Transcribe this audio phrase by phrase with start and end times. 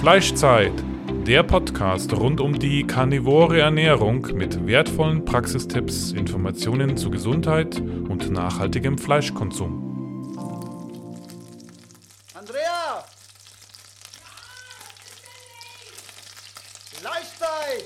[0.00, 0.72] Fleischzeit,
[1.26, 8.96] der Podcast rund um die karnivore Ernährung mit wertvollen Praxistipps, Informationen zu Gesundheit und nachhaltigem
[8.96, 10.32] Fleischkonsum.
[12.32, 13.04] Andrea!
[16.98, 17.84] Fleischzeit!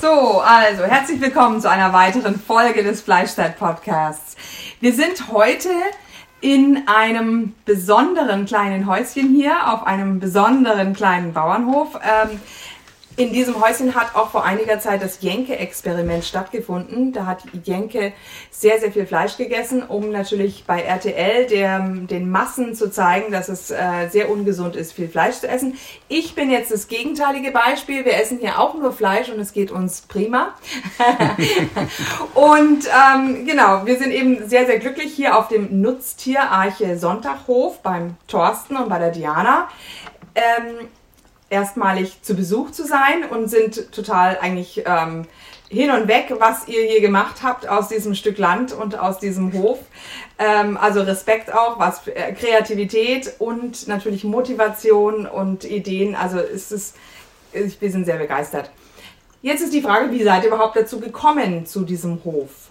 [0.00, 4.36] So, also herzlich willkommen zu einer weiteren Folge des Fleischzeit-Podcasts.
[4.80, 5.68] Wir sind heute
[6.40, 11.98] in einem besonderen kleinen Häuschen hier auf einem besonderen kleinen Bauernhof.
[12.02, 12.40] Ähm,
[13.20, 17.12] in diesem Häuschen hat auch vor einiger Zeit das Jenke-Experiment stattgefunden.
[17.12, 18.14] Da hat Jenke
[18.50, 23.50] sehr, sehr viel Fleisch gegessen, um natürlich bei RTL der, den Massen zu zeigen, dass
[23.50, 25.76] es äh, sehr ungesund ist, viel Fleisch zu essen.
[26.08, 28.06] Ich bin jetzt das gegenteilige Beispiel.
[28.06, 30.54] Wir essen hier auch nur Fleisch und es geht uns prima.
[32.34, 38.16] und ähm, genau, wir sind eben sehr, sehr glücklich hier auf dem Nutztierarche Sonntaghof beim
[38.28, 39.68] Thorsten und bei der Diana.
[40.34, 40.88] Ähm,
[41.50, 45.26] erstmalig zu Besuch zu sein und sind total eigentlich ähm,
[45.68, 49.52] hin und weg, was ihr hier gemacht habt aus diesem Stück Land und aus diesem
[49.52, 49.78] Hof.
[50.38, 56.14] Ähm, also Respekt auch, was äh, Kreativität und natürlich Motivation und Ideen.
[56.14, 56.94] Also ist es,
[57.52, 58.70] wir sind sehr begeistert.
[59.42, 62.69] Jetzt ist die Frage, wie seid ihr überhaupt dazu gekommen zu diesem Hof?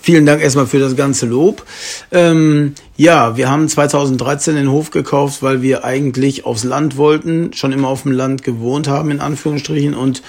[0.00, 1.64] Vielen Dank erstmal für das ganze Lob.
[2.10, 7.72] Ähm, ja, wir haben 2013 den Hof gekauft, weil wir eigentlich aufs Land wollten, schon
[7.72, 10.22] immer auf dem Land gewohnt haben, in Anführungsstrichen, und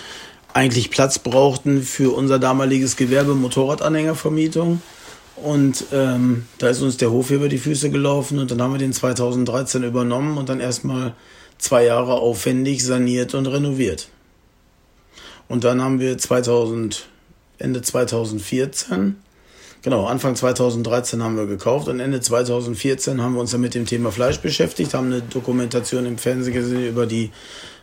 [0.54, 4.82] eigentlich Platz brauchten für unser damaliges Gewerbe Motorradanhängervermietung.
[5.36, 8.74] Und ähm, da ist uns der Hof hier über die Füße gelaufen und dann haben
[8.74, 11.16] wir den 2013 übernommen und dann erstmal
[11.58, 14.10] zwei Jahre aufwendig saniert und renoviert.
[15.48, 17.08] Und dann haben wir 2000,
[17.58, 19.16] Ende 2014
[19.84, 23.86] Genau, Anfang 2013 haben wir gekauft und Ende 2014 haben wir uns dann mit dem
[23.86, 27.32] Thema Fleisch beschäftigt, haben eine Dokumentation im Fernsehen gesehen über die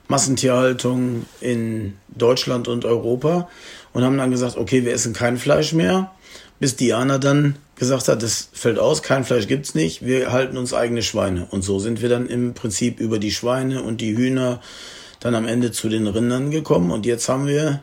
[0.09, 3.51] Massentierhaltung in Deutschland und Europa
[3.93, 6.11] und haben dann gesagt, okay, wir essen kein Fleisch mehr,
[6.59, 10.73] bis Diana dann gesagt hat, das fällt aus, kein Fleisch gibt's nicht, wir halten uns
[10.73, 11.49] eigene Schweine.
[11.51, 14.63] Und so sind wir dann im Prinzip über die Schweine und die Hühner
[15.21, 17.83] dann am Ende zu den Rindern gekommen und jetzt haben wir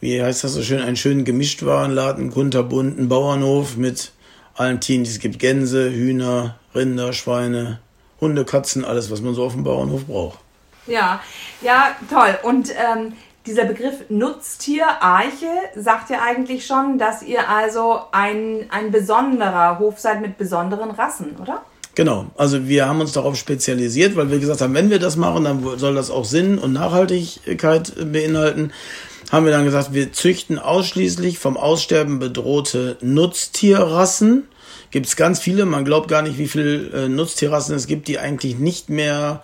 [0.00, 4.12] wie heißt das so schön, einen schönen Gemischtwarenladen, kunterbunten Bauernhof mit
[4.54, 5.38] allen Tieren, die es gibt.
[5.38, 7.80] Gänse, Hühner, Rinder, Schweine,
[8.20, 10.38] Hunde, Katzen, alles, was man so auf dem Bauernhof braucht.
[10.86, 11.20] Ja,
[11.62, 12.38] ja, toll.
[12.42, 13.12] Und ähm,
[13.46, 20.20] dieser Begriff Nutztierarche sagt ja eigentlich schon, dass ihr also ein, ein besonderer Hof seid
[20.20, 21.62] mit besonderen Rassen, oder?
[21.94, 25.44] Genau, also wir haben uns darauf spezialisiert, weil wir gesagt haben, wenn wir das machen,
[25.44, 28.72] dann soll das auch Sinn und Nachhaltigkeit beinhalten
[29.30, 34.48] haben wir dann gesagt, wir züchten ausschließlich vom Aussterben bedrohte Nutztierrassen.
[34.90, 38.18] Gibt es ganz viele, man glaubt gar nicht, wie viele äh, Nutztierrassen es gibt, die
[38.18, 39.42] eigentlich nicht mehr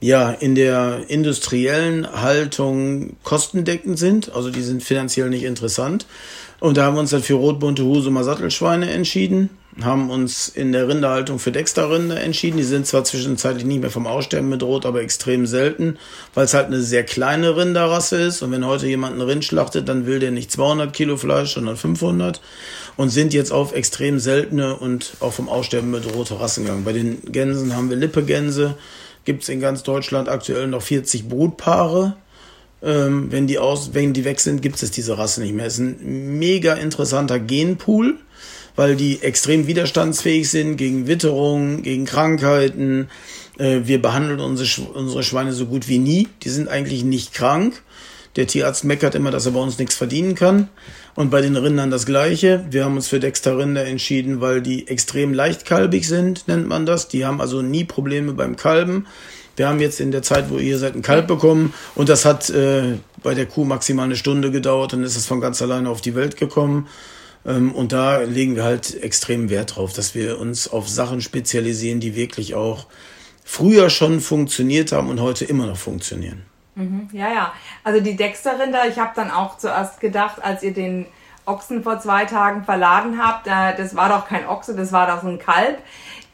[0.00, 4.34] ja, in der industriellen Haltung kostendeckend sind.
[4.34, 6.06] Also die sind finanziell nicht interessant.
[6.58, 9.50] Und da haben wir uns dann für rotbunte Husumer Sattelschweine entschieden
[9.80, 12.58] haben uns in der Rinderhaltung für Dexterrinder entschieden.
[12.58, 15.98] Die sind zwar zwischenzeitlich nicht mehr vom Aussterben bedroht, aber extrem selten,
[16.34, 18.42] weil es halt eine sehr kleine Rinderrasse ist.
[18.42, 21.76] Und wenn heute jemand einen Rind schlachtet, dann will der nicht 200 Kilo Fleisch, sondern
[21.76, 22.42] 500.
[22.96, 26.84] Und sind jetzt auf extrem seltene und auch vom Aussterben bedrohte Rassen gegangen.
[26.84, 28.76] Bei den Gänsen haben wir Lippegänse.
[29.24, 32.16] Gibt es in ganz Deutschland aktuell noch 40 Brutpaare.
[32.82, 35.64] Ähm, wenn, die aus, wenn die weg sind, gibt es diese Rasse nicht mehr.
[35.64, 38.18] Es ist ein mega interessanter Genpool
[38.76, 43.08] weil die extrem widerstandsfähig sind gegen Witterung, gegen Krankheiten.
[43.58, 46.28] Äh, wir behandeln unsere, Schweine so gut wie nie.
[46.42, 47.82] Die sind eigentlich nicht krank.
[48.36, 50.68] Der Tierarzt meckert immer, dass er bei uns nichts verdienen kann.
[51.14, 52.64] Und bei den Rindern das Gleiche.
[52.70, 57.08] Wir haben uns für Dexter-Rinder entschieden, weil die extrem leichtkalbig sind, nennt man das.
[57.08, 59.06] Die haben also nie Probleme beim Kalben.
[59.56, 62.48] Wir haben jetzt in der Zeit, wo ihr seid, ein Kalb bekommen und das hat
[62.48, 66.00] äh, bei der Kuh maximal eine Stunde gedauert und ist es von ganz alleine auf
[66.00, 66.88] die Welt gekommen.
[67.46, 72.00] Ähm, und da legen wir halt extrem Wert drauf, dass wir uns auf Sachen spezialisieren,
[72.00, 72.86] die wirklich auch
[73.44, 76.42] früher schon funktioniert haben und heute immer noch funktionieren.
[76.74, 77.52] Mhm, ja, ja.
[77.84, 81.06] Also die Dexter-Rinder, ich habe dann auch zuerst gedacht, als ihr den
[81.44, 85.22] Ochsen vor zwei Tagen verladen habt, äh, das war doch kein Ochse, das war doch
[85.22, 85.78] so ein Kalb.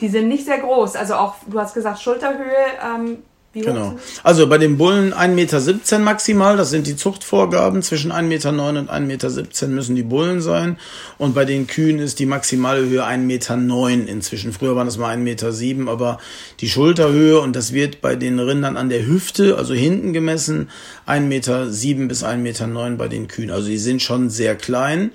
[0.00, 0.94] Die sind nicht sehr groß.
[0.97, 3.19] Also auch, du hast gesagt, Schulterhöhe ähm,
[3.61, 3.99] wie genau.
[4.23, 7.83] Also bei den Bullen 1,17 Meter maximal, das sind die Zuchtvorgaben.
[7.83, 10.79] Zwischen 1,9 Meter und 1,17 Meter müssen die Bullen sein.
[11.19, 13.59] Und bei den Kühen ist die maximale Höhe 1,9 Meter
[14.09, 14.53] inzwischen.
[14.53, 16.19] Früher waren es mal 1,7 Meter, aber
[16.61, 20.71] die Schulterhöhe, und das wird bei den Rindern an der Hüfte, also hinten gemessen,
[21.07, 22.67] 1,7 Meter bis 1,9 Meter
[22.97, 23.51] bei den Kühen.
[23.51, 25.13] Also die sind schon sehr klein.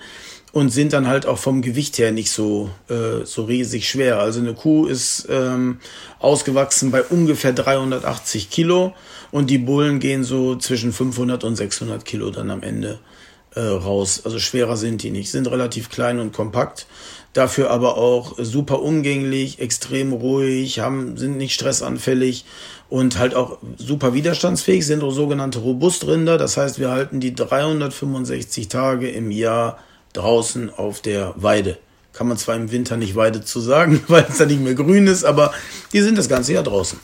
[0.53, 4.19] Und sind dann halt auch vom Gewicht her nicht so, äh, so riesig schwer.
[4.19, 5.79] Also eine Kuh ist ähm,
[6.19, 8.93] ausgewachsen bei ungefähr 380 Kilo
[9.31, 12.99] und die Bullen gehen so zwischen 500 und 600 Kilo dann am Ende
[13.55, 14.21] äh, raus.
[14.25, 16.85] Also schwerer sind die nicht, sind relativ klein und kompakt.
[17.33, 22.45] Dafür aber auch super umgänglich, extrem ruhig, haben, sind nicht stressanfällig
[22.89, 26.37] und halt auch super widerstandsfähig, sind sogenannte Robustrinder.
[26.37, 29.79] Das heißt, wir halten die 365 Tage im Jahr
[30.13, 31.77] draußen auf der Weide.
[32.13, 35.07] Kann man zwar im Winter nicht Weide zu sagen, weil es da nicht mehr grün
[35.07, 35.51] ist, aber
[35.91, 36.99] die sind das ganze Jahr draußen.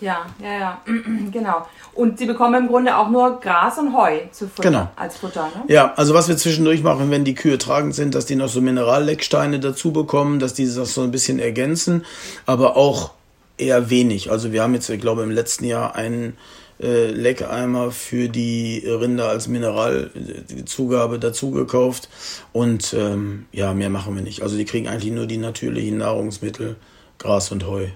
[0.00, 0.80] Ja, ja, ja,
[1.32, 1.66] genau.
[1.94, 4.90] Und sie bekommen im Grunde auch nur Gras und Heu zu Futter, Genau.
[4.96, 5.46] als Futter.
[5.54, 5.72] Ne?
[5.72, 8.60] Ja, also was wir zwischendurch machen, wenn die Kühe tragend sind, dass die noch so
[8.60, 12.04] Minerallecksteine dazu bekommen, dass die das so ein bisschen ergänzen,
[12.44, 13.12] aber auch
[13.56, 14.30] eher wenig.
[14.30, 16.36] Also wir haben jetzt, ich glaube, im letzten Jahr einen
[16.80, 22.08] äh, Leckeimer für die Rinder als Mineralzugabe dazu gekauft
[22.52, 24.42] und ähm, ja, mehr machen wir nicht.
[24.42, 26.76] Also die kriegen eigentlich nur die natürlichen Nahrungsmittel,
[27.18, 27.88] Gras und Heu.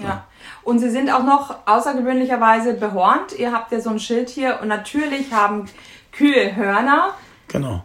[0.00, 0.26] Ja.
[0.62, 3.36] Und sie sind auch noch außergewöhnlicherweise behornt.
[3.36, 5.66] Ihr habt ja so ein Schild hier und natürlich haben
[6.12, 7.14] Kühe Hörner.
[7.48, 7.82] Genau.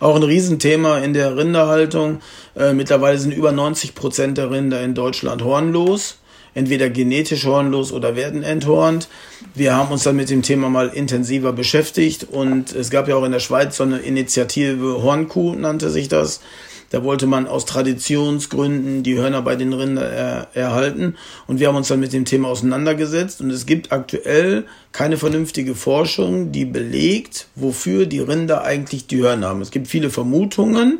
[0.00, 2.20] Auch ein Riesenthema in der Rinderhaltung.
[2.56, 6.18] Äh, mittlerweile sind über 90 Prozent der Rinder in Deutschland hornlos.
[6.54, 9.08] Entweder genetisch hornlos oder werden enthornt.
[9.54, 13.24] Wir haben uns dann mit dem Thema mal intensiver beschäftigt und es gab ja auch
[13.24, 16.40] in der Schweiz so eine Initiative Hornkuh, nannte sich das.
[16.92, 21.16] Da wollte man aus Traditionsgründen die Hörner bei den Rindern er, erhalten.
[21.46, 23.40] Und wir haben uns dann mit dem Thema auseinandergesetzt.
[23.40, 29.48] Und es gibt aktuell keine vernünftige Forschung, die belegt, wofür die Rinder eigentlich die Hörner
[29.48, 29.62] haben.
[29.62, 30.98] Es gibt viele Vermutungen,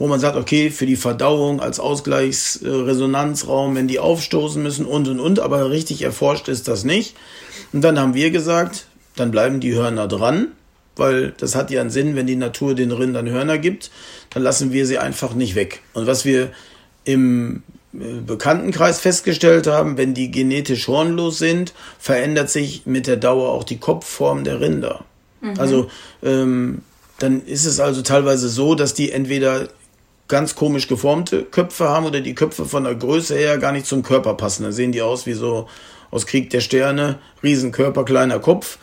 [0.00, 5.20] wo man sagt, okay, für die Verdauung als Ausgleichsresonanzraum, wenn die aufstoßen müssen und und
[5.20, 5.38] und.
[5.38, 7.14] Aber richtig erforscht ist das nicht.
[7.72, 10.48] Und dann haben wir gesagt, dann bleiben die Hörner dran
[11.00, 13.90] weil das hat ja einen Sinn, wenn die Natur den Rindern Hörner gibt,
[14.30, 15.80] dann lassen wir sie einfach nicht weg.
[15.94, 16.50] Und was wir
[17.04, 17.62] im
[17.94, 23.64] äh, Bekanntenkreis festgestellt haben, wenn die genetisch hornlos sind, verändert sich mit der Dauer auch
[23.64, 25.04] die Kopfform der Rinder.
[25.56, 25.88] Also
[26.22, 26.82] ähm,
[27.18, 29.68] dann ist es also teilweise so, dass die entweder
[30.30, 34.02] ganz komisch geformte Köpfe haben oder die Köpfe von der Größe her gar nicht zum
[34.02, 34.62] Körper passen.
[34.62, 35.68] Da sehen die aus wie so
[36.10, 38.78] aus Krieg der Sterne, Riesenkörper, kleiner Kopf.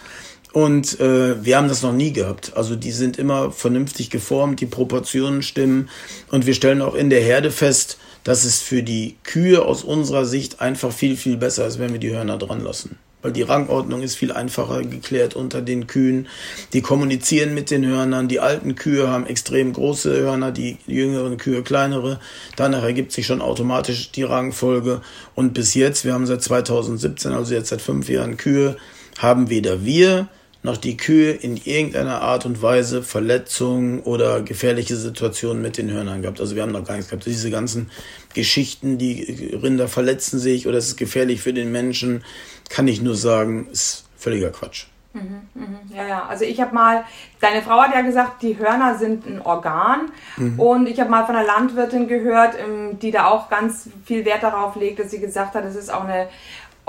[0.54, 2.54] Und äh, wir haben das noch nie gehabt.
[2.56, 5.90] Also die sind immer vernünftig geformt, die Proportionen stimmen.
[6.32, 10.26] Und wir stellen auch in der Herde fest, dass es für die Kühe aus unserer
[10.26, 12.98] Sicht einfach viel, viel besser ist, wenn wir die Hörner dran lassen.
[13.28, 16.30] Weil die Rangordnung ist viel einfacher geklärt unter den Kühen.
[16.72, 18.30] Die kommunizieren mit den Hörnern.
[18.30, 22.22] Die alten Kühe haben extrem große Hörner, die jüngeren Kühe kleinere.
[22.56, 25.02] Danach ergibt sich schon automatisch die Rangfolge.
[25.36, 28.78] Und bis jetzt, wir haben seit 2017, also jetzt seit fünf Jahren Kühe,
[29.18, 30.30] haben weder wir
[30.68, 36.22] noch die Kühe in irgendeiner Art und Weise Verletzungen oder gefährliche Situationen mit den Hörnern
[36.22, 36.40] gehabt.
[36.40, 37.26] Also wir haben noch gar nichts gehabt.
[37.26, 37.90] Diese ganzen
[38.36, 42.24] Geschichten, die Rinder verletzen sich oder es ist gefährlich für den Menschen,
[42.70, 44.88] kann ich nur sagen, ist völliger Quatsch.
[45.96, 46.26] Ja, ja.
[46.26, 47.04] Also ich habe mal,
[47.40, 50.12] deine Frau hat ja gesagt, die Hörner sind ein Organ.
[50.58, 54.44] Und ich habe mal von einer Landwirtin gehört, ähm, die da auch ganz viel Wert
[54.44, 56.28] darauf legt, dass sie gesagt hat, es ist auch eine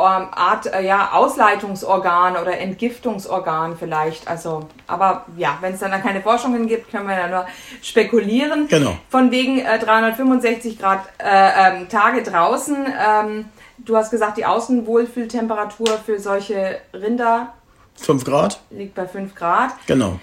[0.04, 4.28] Art äh, ja, Ausleitungsorgan oder Entgiftungsorgan vielleicht.
[4.28, 7.46] Also, aber ja, wenn es dann da keine Forschungen gibt, können wir ja nur
[7.82, 8.68] spekulieren.
[8.68, 8.96] Genau.
[9.10, 12.76] Von wegen äh, 365 Grad äh, ähm, Tage draußen.
[12.86, 13.46] Ähm,
[13.78, 17.54] du hast gesagt, die Außenwohlfühltemperatur für solche Rinder
[18.00, 18.60] Fünf Grad?
[18.70, 19.72] liegt bei 5 Grad.
[19.86, 20.20] Genau.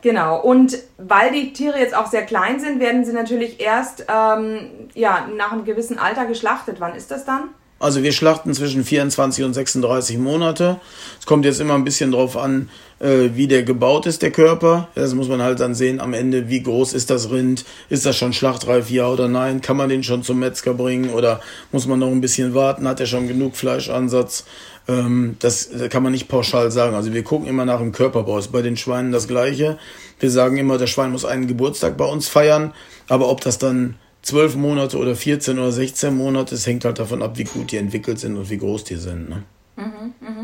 [0.00, 0.40] Genau.
[0.40, 5.26] Und weil die Tiere jetzt auch sehr klein sind, werden sie natürlich erst ähm, ja,
[5.36, 6.76] nach einem gewissen Alter geschlachtet.
[6.78, 7.50] Wann ist das dann?
[7.80, 10.80] Also wir schlachten zwischen 24 und 36 Monate.
[11.20, 14.88] Es kommt jetzt immer ein bisschen drauf an, äh, wie der gebaut ist, der Körper.
[14.96, 18.16] Das muss man halt dann sehen am Ende, wie groß ist das Rind, ist das
[18.16, 22.00] schon schlachtreif, ja oder nein, kann man den schon zum Metzger bringen oder muss man
[22.00, 24.44] noch ein bisschen warten, hat er schon genug Fleischansatz.
[24.88, 26.96] Ähm, das kann man nicht pauschal sagen.
[26.96, 28.38] Also wir gucken immer nach dem Körperbau.
[28.38, 29.78] Ist bei den Schweinen das gleiche.
[30.18, 32.72] Wir sagen immer, das Schwein muss einen Geburtstag bei uns feiern,
[33.06, 37.22] aber ob das dann 12 Monate oder 14 oder 16 Monate, es hängt halt davon
[37.22, 39.28] ab, wie gut die entwickelt sind und wie groß die sind.
[39.28, 39.44] Ne?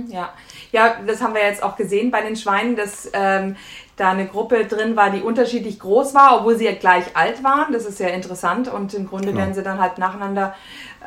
[0.09, 0.33] Ja.
[0.71, 3.57] ja, das haben wir jetzt auch gesehen bei den Schweinen, dass ähm,
[3.97, 7.73] da eine Gruppe drin war, die unterschiedlich groß war, obwohl sie ja gleich alt waren.
[7.73, 10.55] Das ist sehr interessant und im Grunde werden sie dann halt nacheinander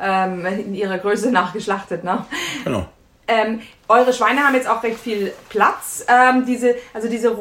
[0.00, 2.04] ähm, in ihrer Größe nachgeschlachtet.
[2.04, 2.24] Ne?
[2.64, 2.86] Genau.
[3.26, 6.04] Ähm, eure Schweine haben jetzt auch recht viel Platz.
[6.08, 7.36] Ähm, diese, also diese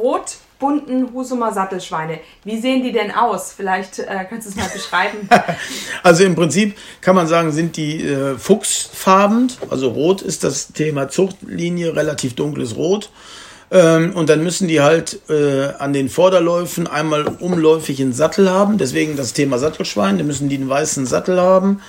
[0.60, 2.20] rot-bunten Husumer Sattelschweine.
[2.44, 3.54] Wie sehen die denn aus?
[3.56, 5.30] Vielleicht äh, kannst du es mal beschreiben.
[6.04, 9.52] Also im Prinzip kann man sagen, sind die äh, fuchsfarben.
[9.70, 13.10] Also rot ist das Thema Zuchtlinie, relativ dunkles Rot.
[13.72, 18.78] Ähm, und dann müssen die halt äh, an den Vorderläufen einmal umläufig einen Sattel haben.
[18.78, 20.18] Deswegen das Thema Sattelschwein.
[20.18, 21.82] Da müssen die einen weißen Sattel haben.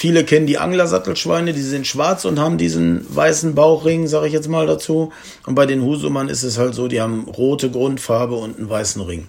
[0.00, 4.48] Viele kennen die Anglersattelschweine, die sind schwarz und haben diesen weißen Bauchring, sage ich jetzt
[4.48, 5.12] mal dazu.
[5.44, 9.02] Und bei den Husumern ist es halt so, die haben rote Grundfarbe und einen weißen
[9.02, 9.26] Ring.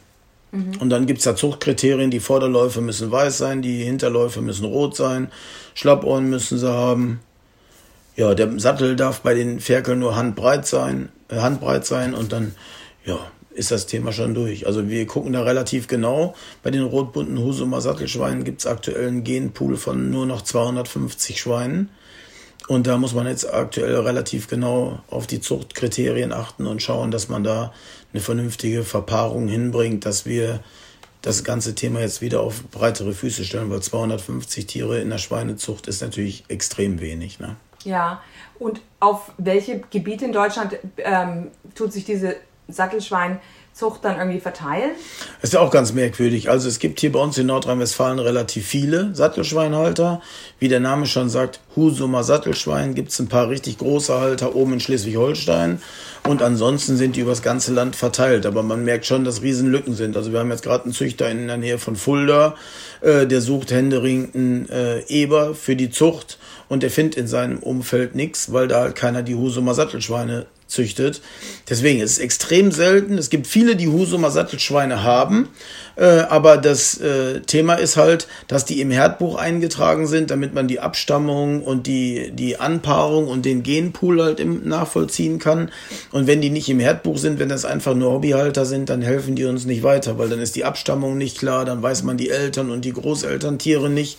[0.54, 0.78] Mhm.
[0.80, 5.30] Und dann gibt's da Zuchtkriterien, die Vorderläufe müssen weiß sein, die Hinterläufe müssen rot sein,
[5.74, 7.20] Schlappohren müssen sie haben.
[8.16, 12.56] Ja, der Sattel darf bei den Ferkeln nur handbreit sein, äh, handbreit sein und dann,
[13.04, 13.20] ja,
[13.54, 14.66] ist das Thema schon durch.
[14.66, 16.36] Also wir gucken da relativ genau.
[16.64, 21.90] Bei den rotbunten Husumer Sattelschweinen gibt es aktuell einen Genpool von nur noch 250 Schweinen.
[22.68, 27.28] Und da muss man jetzt aktuell relativ genau auf die Zuchtkriterien achten und schauen, dass
[27.28, 27.74] man da
[28.14, 30.62] eine vernünftige Verpaarung hinbringt, dass wir
[31.22, 35.88] das ganze Thema jetzt wieder auf breitere Füße stellen, weil 250 Tiere in der Schweinezucht
[35.88, 37.40] ist natürlich extrem wenig.
[37.40, 37.58] Ne?
[37.84, 38.22] Ja,
[38.58, 42.36] und auf welche Gebiete in Deutschland ähm, tut sich diese
[42.72, 44.92] Sattelschweinzucht dann irgendwie verteilen?
[45.42, 46.50] Das ist ja auch ganz merkwürdig.
[46.50, 50.22] Also es gibt hier bei uns in Nordrhein-Westfalen relativ viele Sattelschweinhalter.
[50.60, 54.74] Wie der Name schon sagt, Husumer Sattelschwein gibt es ein paar richtig große Halter oben
[54.74, 55.82] in Schleswig-Holstein.
[56.28, 58.46] Und ansonsten sind die übers ganze Land verteilt.
[58.46, 60.16] Aber man merkt schon, dass Riesenlücken sind.
[60.16, 62.56] Also wir haben jetzt gerade einen Züchter in der Nähe von Fulda,
[63.02, 66.38] äh, der sucht händeringend äh, Eber für die Zucht
[66.72, 71.22] und der findet in seinem Umfeld nichts, weil da halt keiner die Husumer Sattelschweine züchtet.
[71.70, 73.18] Deswegen ist es extrem selten.
[73.18, 75.50] Es gibt viele, die Husumer Sattelschweine haben,
[75.96, 80.68] äh, aber das äh, Thema ist halt, dass die im Herdbuch eingetragen sind, damit man
[80.68, 85.72] die Abstammung und die, die Anpaarung und den Genpool halt im nachvollziehen kann.
[86.12, 89.36] Und wenn die nicht im Herdbuch sind, wenn das einfach nur Hobbyhalter sind, dann helfen
[89.36, 92.30] die uns nicht weiter, weil dann ist die Abstammung nicht klar, dann weiß man die
[92.30, 94.18] Eltern und die Großelterntiere nicht.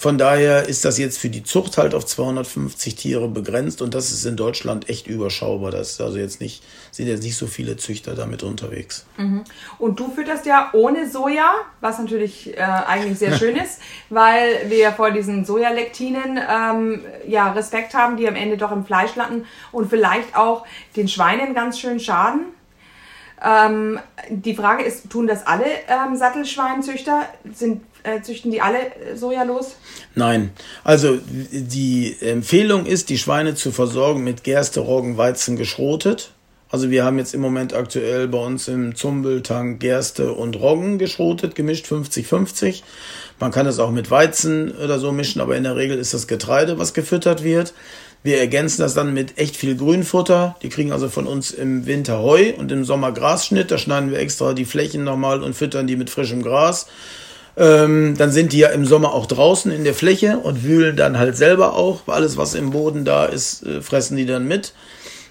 [0.00, 4.12] Von daher ist das jetzt für die Zucht halt auf 250 Tiere begrenzt und das
[4.12, 5.70] ist in Deutschland echt überschaubar.
[5.70, 9.04] Das ist also jetzt nicht, sind jetzt nicht so viele Züchter damit unterwegs.
[9.18, 9.44] Mhm.
[9.78, 11.52] Und du fütterst ja ohne Soja,
[11.82, 17.92] was natürlich äh, eigentlich sehr schön ist, weil wir vor diesen Sojalektinen ähm, ja Respekt
[17.92, 20.64] haben, die am Ende doch im Fleisch landen und vielleicht auch
[20.96, 22.46] den Schweinen ganz schön schaden.
[23.42, 23.98] Ähm,
[24.30, 27.24] die Frage ist, tun das alle ähm, Sattelschweinzüchter?
[27.52, 29.76] Sind äh, züchten die alle äh, Soja los?
[30.14, 30.50] Nein.
[30.84, 36.32] Also die Empfehlung ist, die Schweine zu versorgen mit Gerste, Roggen, Weizen geschrotet.
[36.70, 41.56] Also wir haben jetzt im Moment aktuell bei uns im Zumbeltank Gerste und Roggen geschrotet,
[41.56, 42.82] gemischt 50-50.
[43.40, 46.28] Man kann es auch mit Weizen oder so mischen, aber in der Regel ist das
[46.28, 47.74] Getreide, was gefüttert wird.
[48.22, 50.56] Wir ergänzen das dann mit echt viel Grünfutter.
[50.62, 53.70] Die kriegen also von uns im Winter Heu und im Sommer Grasschnitt.
[53.70, 56.86] Da schneiden wir extra die Flächen nochmal und füttern die mit frischem Gras.
[57.60, 61.18] Ähm, dann sind die ja im Sommer auch draußen in der Fläche und wühlen dann
[61.18, 62.08] halt selber auch.
[62.08, 64.72] Alles, was im Boden da ist, äh, fressen die dann mit.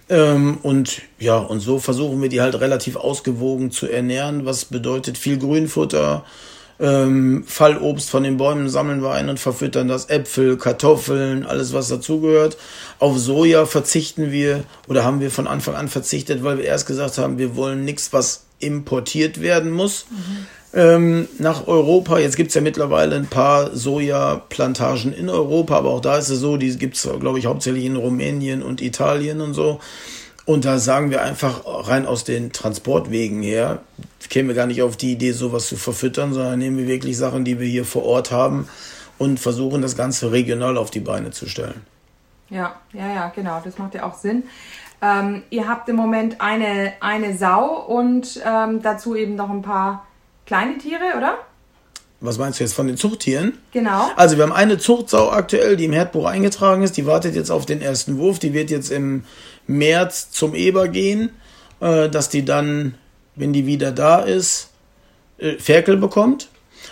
[0.09, 5.17] Ähm, und ja, und so versuchen wir die halt relativ ausgewogen zu ernähren, was bedeutet
[5.17, 6.23] viel Grünfutter,
[6.79, 11.87] ähm, Fallobst von den Bäumen sammeln wir ein und verfüttern das Äpfel, Kartoffeln, alles was
[11.87, 12.57] dazugehört.
[12.99, 17.17] Auf Soja verzichten wir oder haben wir von Anfang an verzichtet, weil wir erst gesagt
[17.17, 20.05] haben, wir wollen nichts, was importiert werden muss.
[20.11, 22.19] Mhm ähm, nach Europa.
[22.19, 26.57] Jetzt gibt's ja mittlerweile ein paar Sojaplantagen in Europa, aber auch da ist es so,
[26.57, 29.79] die gibt's glaube ich, hauptsächlich in Rumänien und Italien und so.
[30.45, 33.83] Und da sagen wir einfach rein aus den Transportwegen her,
[34.29, 37.45] kämen wir gar nicht auf die Idee, sowas zu verfüttern, sondern nehmen wir wirklich Sachen,
[37.45, 38.67] die wir hier vor Ort haben
[39.17, 41.81] und versuchen das Ganze regional auf die Beine zu stellen.
[42.49, 44.43] Ja, ja, ja, genau, das macht ja auch Sinn.
[45.01, 50.07] Ähm, ihr habt im Moment eine, eine Sau und ähm, dazu eben noch ein paar
[50.49, 51.37] kleine Tiere, oder?
[52.21, 53.59] Was meinst du jetzt von den Zuchttieren?
[53.71, 54.09] Genau.
[54.15, 56.97] Also wir haben eine Zuchtsau aktuell, die im Herdbuch eingetragen ist.
[56.97, 58.39] Die wartet jetzt auf den ersten Wurf.
[58.39, 59.25] Die wird jetzt im
[59.67, 61.29] März zum Eber gehen,
[61.81, 62.95] äh, dass die dann,
[63.35, 64.71] wenn die wieder da ist,
[65.37, 66.49] äh, Ferkel bekommt.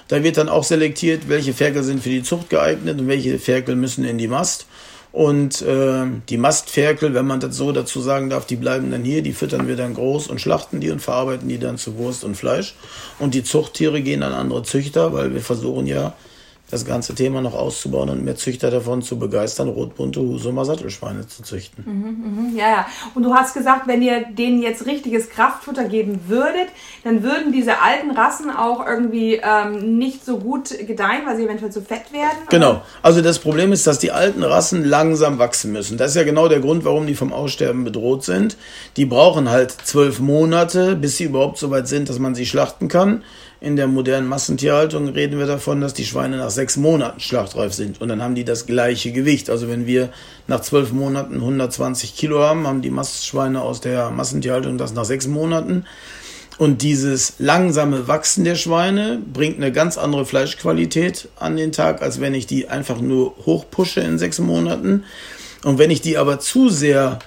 [0.08, 3.76] Da wird dann auch selektiert, welche Ferkel sind für die Zucht geeignet und welche Ferkel
[3.76, 4.68] müssen in die Mast.
[5.18, 9.24] Und äh, die Mastferkel, wenn man das so dazu sagen darf, die bleiben dann hier,
[9.24, 12.36] die füttern wir dann groß und schlachten die und verarbeiten die dann zu Wurst und
[12.36, 12.76] Fleisch.
[13.18, 16.14] Und die Zuchttiere gehen an andere Züchter, weil wir versuchen ja
[16.70, 21.42] das ganze Thema noch auszubauen und mehr Züchter davon zu begeistern, rotbunte Husumer Sattelschweine zu
[21.42, 21.84] züchten.
[21.88, 22.86] Mhm, mh, ja, ja.
[23.16, 26.68] Und du hast gesagt, wenn ihr denen jetzt richtiges Kraftfutter geben würdet,
[27.06, 31.72] dann würden diese alten Rassen auch irgendwie ähm, nicht so gut gedeihen, weil sie eventuell
[31.72, 32.38] zu fett werden?
[32.50, 32.82] Genau.
[33.02, 35.98] Also das Problem ist, dass die alten Rassen langsam wachsen müssen.
[35.98, 38.58] Das ist ja genau der Grund, warum die vom Aussterben bedroht sind.
[38.98, 42.90] Die brauchen halt zwölf Monate, bis sie überhaupt so weit sind, dass man sie schlachten
[42.90, 43.24] kann
[43.60, 48.00] In der modernen Massentierhaltung reden wir davon, dass die Schweine nach sechs Monaten schlachtreif sind.
[48.00, 49.50] Und dann haben die das gleiche Gewicht.
[49.50, 50.10] Also wenn wir
[50.46, 55.26] nach zwölf Monaten 120 Kilo haben, haben die Mastschweine aus der Massentierhaltung das nach sechs
[55.26, 55.86] Monaten.
[56.60, 62.20] Und dieses langsame Wachsen der Schweine bringt eine ganz andere Fleischqualität an den Tag, als
[62.20, 65.04] wenn ich die einfach nur hochpushe in sechs Monaten.
[65.64, 67.20] Und wenn ich die aber zu sehr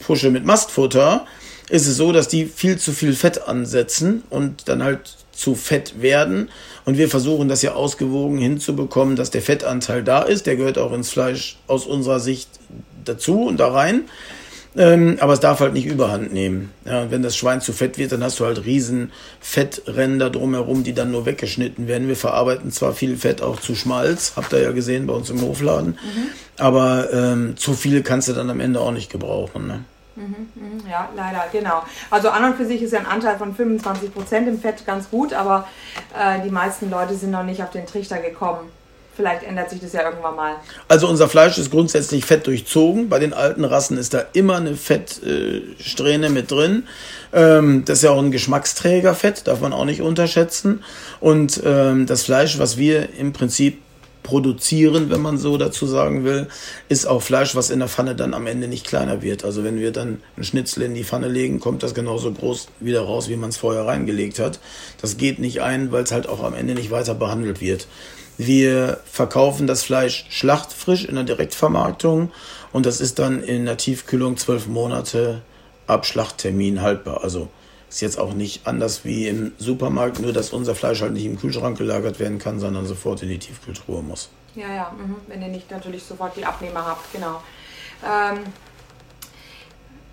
[0.00, 1.26] pushe mit Mastfutter,
[1.68, 6.00] ist es so, dass die viel zu viel Fett ansetzen und dann halt zu fett
[6.02, 6.48] werden.
[6.84, 10.46] Und wir versuchen das ja ausgewogen hinzubekommen, dass der Fettanteil da ist.
[10.46, 12.48] Der gehört auch ins Fleisch aus unserer Sicht
[13.04, 14.04] dazu und da rein.
[14.76, 16.70] Ähm, aber es darf halt nicht überhand nehmen.
[16.84, 20.84] Ja, und wenn das Schwein zu fett wird, dann hast du halt riesen Fettränder drumherum,
[20.84, 22.06] die dann nur weggeschnitten werden.
[22.06, 25.40] Wir verarbeiten zwar viel Fett auch zu Schmalz, habt ihr ja gesehen bei uns im
[25.40, 26.26] Hofladen, mhm.
[26.58, 29.66] aber ähm, zu viel kannst du dann am Ende auch nicht gebrauchen.
[29.66, 29.84] Ne?
[30.18, 31.82] Mhm, mhm, ja, leider, genau.
[32.10, 35.08] Also an und für sich ist ja ein Anteil von 25 Prozent im Fett ganz
[35.10, 35.68] gut, aber
[36.18, 38.68] äh, die meisten Leute sind noch nicht auf den Trichter gekommen.
[39.14, 40.54] Vielleicht ändert sich das ja irgendwann mal.
[40.86, 43.08] Also unser Fleisch ist grundsätzlich fett durchzogen.
[43.08, 46.86] Bei den alten Rassen ist da immer eine Fettsträhne mit drin.
[47.32, 50.84] Ähm, das ist ja auch ein Geschmacksträger Fett, darf man auch nicht unterschätzen.
[51.18, 53.82] Und ähm, das Fleisch, was wir im Prinzip
[54.28, 56.48] produzieren, wenn man so dazu sagen will,
[56.90, 59.42] ist auch Fleisch, was in der Pfanne dann am Ende nicht kleiner wird.
[59.42, 63.00] Also wenn wir dann einen Schnitzel in die Pfanne legen, kommt das genauso groß wieder
[63.00, 64.60] raus, wie man es vorher reingelegt hat.
[65.00, 67.86] Das geht nicht ein, weil es halt auch am Ende nicht weiter behandelt wird.
[68.36, 72.30] Wir verkaufen das Fleisch schlachtfrisch in der Direktvermarktung
[72.70, 75.40] und das ist dann in der Tiefkühlung zwölf Monate
[75.86, 77.24] ab Schlachttermin haltbar.
[77.24, 77.48] Also
[77.88, 81.38] ist jetzt auch nicht anders wie im Supermarkt, nur dass unser Fleisch halt nicht im
[81.38, 84.28] Kühlschrank gelagert werden kann, sondern sofort in die Tiefkühltruhe muss.
[84.54, 85.16] Ja, ja, mh.
[85.28, 87.42] wenn ihr nicht natürlich sofort die Abnehmer habt, genau.
[88.04, 88.40] Ähm,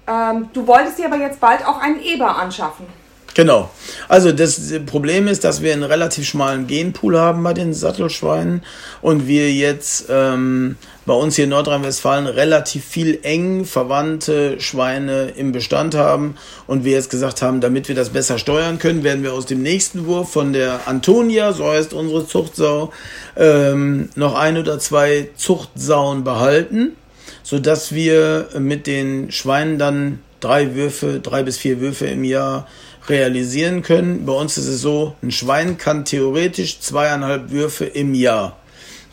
[0.07, 2.85] ähm, du wolltest dir aber jetzt bald auch einen Eber anschaffen.
[3.33, 3.69] Genau.
[4.07, 8.63] Also das Problem ist, dass wir einen relativ schmalen Genpool haben bei den Sattelschweinen
[9.01, 15.51] und wir jetzt ähm, bei uns hier in Nordrhein-Westfalen relativ viel eng verwandte Schweine im
[15.51, 16.35] Bestand haben
[16.65, 19.61] und wir jetzt gesagt haben, damit wir das besser steuern können, werden wir aus dem
[19.61, 22.91] nächsten Wurf von der Antonia, so heißt unsere Zuchtsau,
[23.37, 26.95] ähm, noch ein oder zwei Zuchtsauen behalten,
[27.43, 32.67] sodass wir mit den Schweinen dann drei Würfe, drei bis vier Würfe im Jahr
[33.07, 34.25] realisieren können.
[34.25, 38.57] Bei uns ist es so, ein Schwein kann theoretisch zweieinhalb Würfe im Jahr.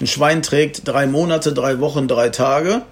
[0.02, 2.82] Ein Schwein trägt drei Monate, drei Wochen, drei Tage.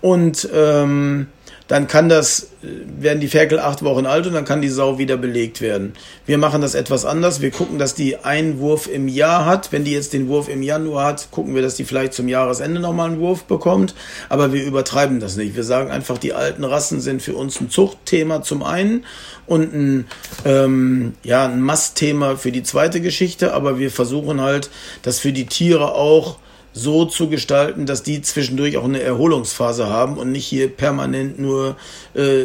[0.00, 1.26] Und ähm,
[1.68, 2.66] dann kann das, äh,
[2.98, 5.94] werden die Ferkel acht Wochen alt und dann kann die Sau wieder belegt werden.
[6.24, 7.42] Wir machen das etwas anders.
[7.42, 9.70] Wir gucken, dass die einen Wurf im Jahr hat.
[9.70, 12.80] Wenn die jetzt den Wurf im Januar hat, gucken wir, dass die vielleicht zum Jahresende
[12.80, 13.94] nochmal einen Wurf bekommt.
[14.28, 15.56] Aber wir übertreiben das nicht.
[15.56, 19.04] Wir sagen einfach, die alten Rassen sind für uns ein Zuchtthema zum einen
[19.46, 20.06] und ein,
[20.44, 23.52] ähm, ja, ein Mastthema für die zweite Geschichte.
[23.52, 24.70] Aber wir versuchen halt,
[25.02, 26.38] dass für die Tiere auch
[26.76, 31.76] so zu gestalten, dass die zwischendurch auch eine Erholungsphase haben und nicht hier permanent nur
[32.12, 32.44] äh,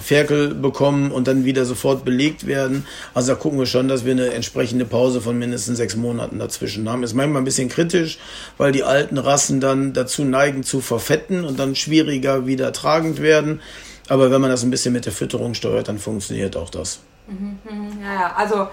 [0.00, 2.86] Ferkel bekommen und dann wieder sofort belegt werden.
[3.12, 6.88] Also da gucken wir schon, dass wir eine entsprechende Pause von mindestens sechs Monaten dazwischen
[6.88, 7.02] haben.
[7.02, 8.18] Ist manchmal ein bisschen kritisch,
[8.56, 13.60] weil die alten Rassen dann dazu neigen zu verfetten und dann schwieriger wieder tragend werden.
[14.08, 17.00] Aber wenn man das ein bisschen mit der Fütterung steuert, dann funktioniert auch das.
[17.26, 18.02] Mhm, mhm.
[18.02, 18.68] ja, also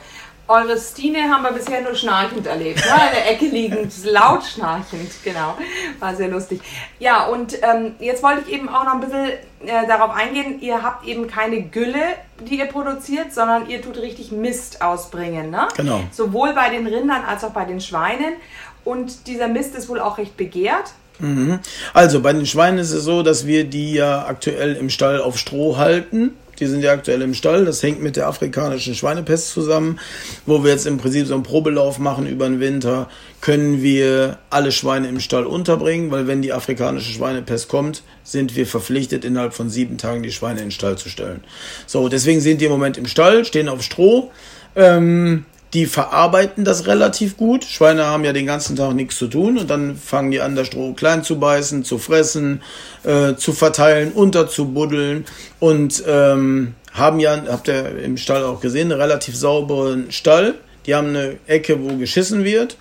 [0.49, 2.91] eure Stine haben wir bisher nur schnarchend erlebt, ne?
[2.91, 5.55] in der Ecke liegend, laut schnarchend, genau.
[5.99, 6.61] War sehr lustig.
[6.97, 9.27] Ja, und ähm, jetzt wollte ich eben auch noch ein bisschen
[9.65, 12.01] äh, darauf eingehen, ihr habt eben keine Gülle,
[12.39, 15.67] die ihr produziert, sondern ihr tut richtig Mist ausbringen, ne?
[15.77, 16.01] Genau.
[16.11, 18.33] Sowohl bei den Rindern als auch bei den Schweinen.
[18.83, 20.93] Und dieser Mist ist wohl auch recht begehrt.
[21.19, 21.59] Mhm.
[21.93, 25.37] Also bei den Schweinen ist es so, dass wir die ja aktuell im Stall auf
[25.37, 26.35] Stroh halten.
[26.59, 27.65] Die sind ja aktuell im Stall.
[27.65, 29.99] Das hängt mit der afrikanischen Schweinepest zusammen,
[30.45, 33.09] wo wir jetzt im Prinzip so einen Probelauf machen über den Winter.
[33.41, 38.67] Können wir alle Schweine im Stall unterbringen, weil wenn die afrikanische Schweinepest kommt, sind wir
[38.67, 41.43] verpflichtet, innerhalb von sieben Tagen die Schweine in den Stall zu stellen.
[41.87, 44.31] So, deswegen sind die im Moment im Stall, stehen auf Stroh.
[44.75, 47.63] Ähm, die verarbeiten das relativ gut.
[47.63, 50.67] Schweine haben ja den ganzen Tag nichts zu tun und dann fangen die an, das
[50.67, 52.61] Stroh klein zu beißen, zu fressen,
[53.03, 55.25] äh, zu verteilen, unterzubuddeln
[55.59, 60.55] und ähm, haben ja, habt ihr im Stall auch gesehen, einen relativ sauberen Stall.
[60.85, 62.77] Die haben eine Ecke, wo geschissen wird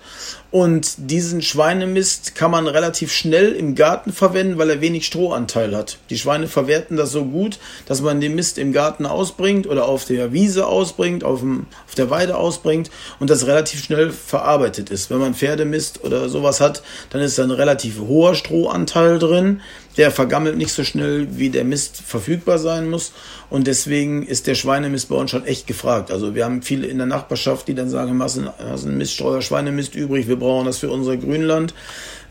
[0.51, 5.99] und diesen Schweinemist kann man relativ schnell im Garten verwenden, weil er wenig Strohanteil hat.
[6.09, 10.05] Die Schweine verwerten das so gut, dass man den Mist im Garten ausbringt oder auf
[10.05, 15.11] der Wiese ausbringt, auf, dem, auf der Weide ausbringt und das relativ schnell verarbeitet ist.
[15.11, 16.81] Wenn man Pferdemist oder sowas hat,
[17.11, 19.61] dann ist da ein relativ hoher Strohanteil drin.
[19.97, 23.11] der vergammelt nicht so schnell, wie der Mist verfügbar sein muss.
[23.49, 26.09] Und deswegen ist der Schweinemist bei uns schon echt gefragt.
[26.09, 30.29] Also wir haben viele in der Nachbarschaft, die dann sagen, hast einen Miststreuer Schweinemist übrig,
[30.29, 31.73] wir brauchen das für unser Grünland.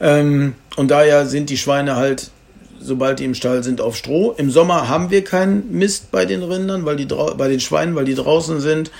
[0.00, 2.30] Ähm, und daher sind die Schweine halt
[2.80, 4.34] sobald die im Stall sind, auf Stroh.
[4.36, 8.04] Im Sommer haben wir keinen Mist bei den Rindern, weil die bei den Schweinen, weil
[8.04, 8.90] die draußen sind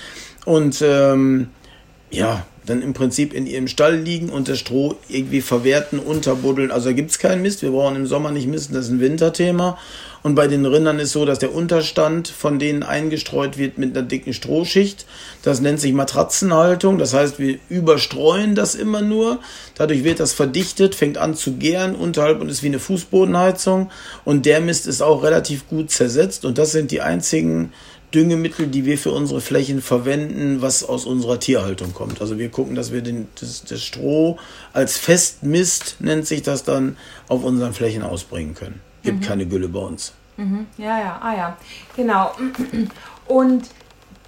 [0.44, 1.48] und ähm,
[2.10, 6.70] ja, dann im Prinzip in ihrem Stall liegen und das Stroh irgendwie verwerten, unterbuddeln.
[6.70, 7.62] Also da gibt es keinen Mist.
[7.62, 9.78] Wir brauchen im Sommer nicht misten, das ist ein Winterthema.
[10.22, 14.06] Und bei den Rindern ist so, dass der Unterstand von denen eingestreut wird mit einer
[14.06, 15.06] dicken Strohschicht.
[15.42, 16.98] Das nennt sich Matratzenhaltung.
[16.98, 19.38] Das heißt, wir überstreuen das immer nur.
[19.76, 23.90] Dadurch wird das verdichtet, fängt an zu gären unterhalb und ist wie eine Fußbodenheizung.
[24.24, 26.44] Und der Mist ist auch relativ gut zersetzt.
[26.44, 27.72] Und das sind die einzigen
[28.14, 32.20] Düngemittel, die wir für unsere Flächen verwenden, was aus unserer Tierhaltung kommt.
[32.20, 34.38] Also wir gucken, dass wir den, das, das Stroh
[34.72, 36.96] als Festmist, nennt sich das dann,
[37.28, 38.80] auf unseren Flächen ausbringen können.
[39.02, 39.24] Gibt mhm.
[39.24, 40.14] keine Gülle bei uns.
[40.38, 40.66] Mhm.
[40.78, 41.56] Ja, ja, ah ja,
[41.96, 42.32] genau.
[43.26, 43.64] Und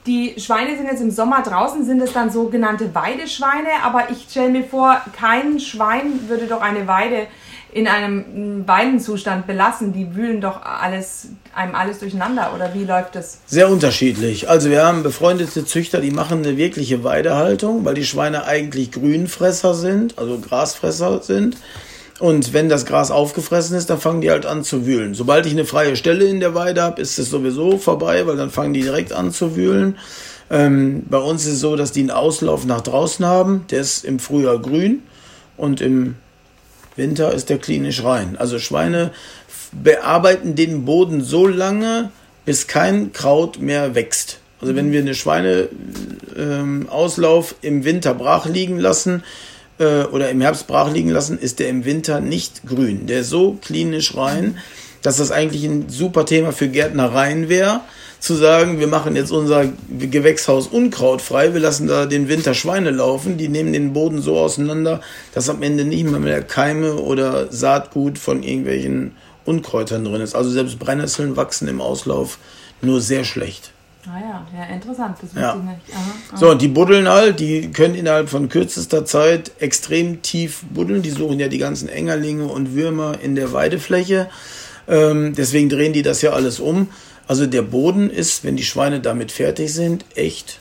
[0.07, 4.51] die Schweine sind jetzt im Sommer draußen, sind es dann sogenannte Weideschweine, aber ich stelle
[4.51, 7.27] mir vor, kein Schwein würde doch eine Weide
[7.73, 9.93] in einem Weidenzustand belassen.
[9.93, 13.39] Die wühlen doch alles, einem alles durcheinander oder wie läuft das?
[13.47, 14.49] Sehr unterschiedlich.
[14.49, 19.75] Also wir haben befreundete Züchter, die machen eine wirkliche Weidehaltung, weil die Schweine eigentlich Grünfresser
[19.75, 21.57] sind, also Grasfresser sind.
[22.19, 25.15] Und wenn das Gras aufgefressen ist, dann fangen die halt an zu wühlen.
[25.15, 28.51] Sobald ich eine freie Stelle in der Weide habe, ist es sowieso vorbei, weil dann
[28.51, 29.97] fangen die direkt an zu wühlen.
[30.51, 33.65] Ähm, bei uns ist es so, dass die einen Auslauf nach draußen haben.
[33.71, 35.03] Der ist im Frühjahr grün
[35.57, 36.17] und im
[37.01, 38.37] Winter ist der klinisch rein.
[38.37, 39.11] Also Schweine
[39.73, 42.13] bearbeiten den Boden so lange,
[42.45, 44.39] bis kein Kraut mehr wächst.
[44.61, 49.25] Also wenn wir eine Schweineauslauf ähm, im Winter brach liegen lassen
[49.79, 53.07] äh, oder im Herbst brach liegen lassen, ist der im Winter nicht grün.
[53.07, 54.59] Der ist so klinisch rein,
[55.03, 57.81] dass das eigentlich ein super Thema für Gärtnereien wäre
[58.21, 63.39] zu sagen, wir machen jetzt unser Gewächshaus unkrautfrei, wir lassen da den Winter Schweine laufen,
[63.39, 65.01] die nehmen den Boden so auseinander,
[65.35, 69.13] dass am Ende nicht mehr, mehr Keime oder Saatgut von irgendwelchen
[69.47, 70.35] Unkräutern drin ist.
[70.35, 72.39] Also selbst Brennnesseln wachsen im Auslauf
[72.83, 73.73] nur sehr schlecht.
[74.07, 75.17] Ah ja, ja, interessant.
[75.21, 75.57] Das ja.
[75.57, 75.95] ich nicht.
[75.95, 76.37] Aha, aha.
[76.37, 81.03] So, die buddeln halt, die können innerhalb von kürzester Zeit extrem tief buddeln.
[81.03, 84.29] Die suchen ja die ganzen Engerlinge und Würmer in der Weidefläche.
[84.89, 86.89] Ähm, deswegen drehen die das ja alles um.
[87.31, 90.59] Also der Boden ist, wenn die Schweine damit fertig sind, echt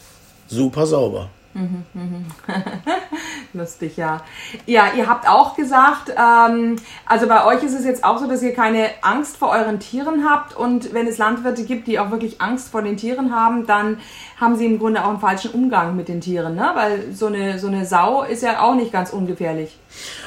[0.48, 1.32] super sauber.
[1.60, 2.26] Mhm, mhm.
[3.54, 4.22] Lustig, ja.
[4.66, 8.42] Ja, ihr habt auch gesagt, ähm, also bei euch ist es jetzt auch so, dass
[8.42, 12.40] ihr keine Angst vor euren Tieren habt und wenn es Landwirte gibt, die auch wirklich
[12.40, 13.98] Angst vor den Tieren haben, dann
[14.38, 16.72] haben sie im Grunde auch einen falschen Umgang mit den Tieren, ne?
[16.76, 19.78] Weil so eine, so eine Sau ist ja auch nicht ganz ungefährlich.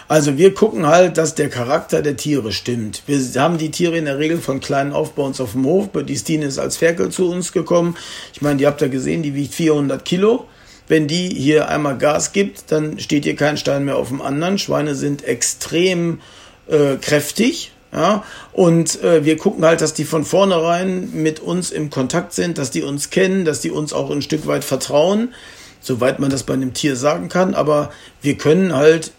[0.08, 3.04] Also wir gucken halt, dass der Charakter der Tiere stimmt.
[3.06, 5.88] Wir haben die Tiere in der Regel von kleinen auf bei uns auf dem Hof.
[5.94, 7.96] Die Stine ist als Ferkel zu uns gekommen.
[8.34, 10.46] Ich meine, ihr habt ja gesehen, die wiegt 400 Kilo.
[10.92, 14.58] Wenn die hier einmal Gas gibt, dann steht hier kein Stein mehr auf dem anderen.
[14.58, 16.20] Schweine sind extrem
[16.68, 17.72] äh, kräftig.
[17.94, 22.58] Ja, und äh, wir gucken halt, dass die von vornherein mit uns im Kontakt sind,
[22.58, 25.32] dass die uns kennen, dass die uns auch ein Stück weit vertrauen,
[25.80, 27.54] soweit man das bei einem Tier sagen kann.
[27.54, 29.12] Aber wir können halt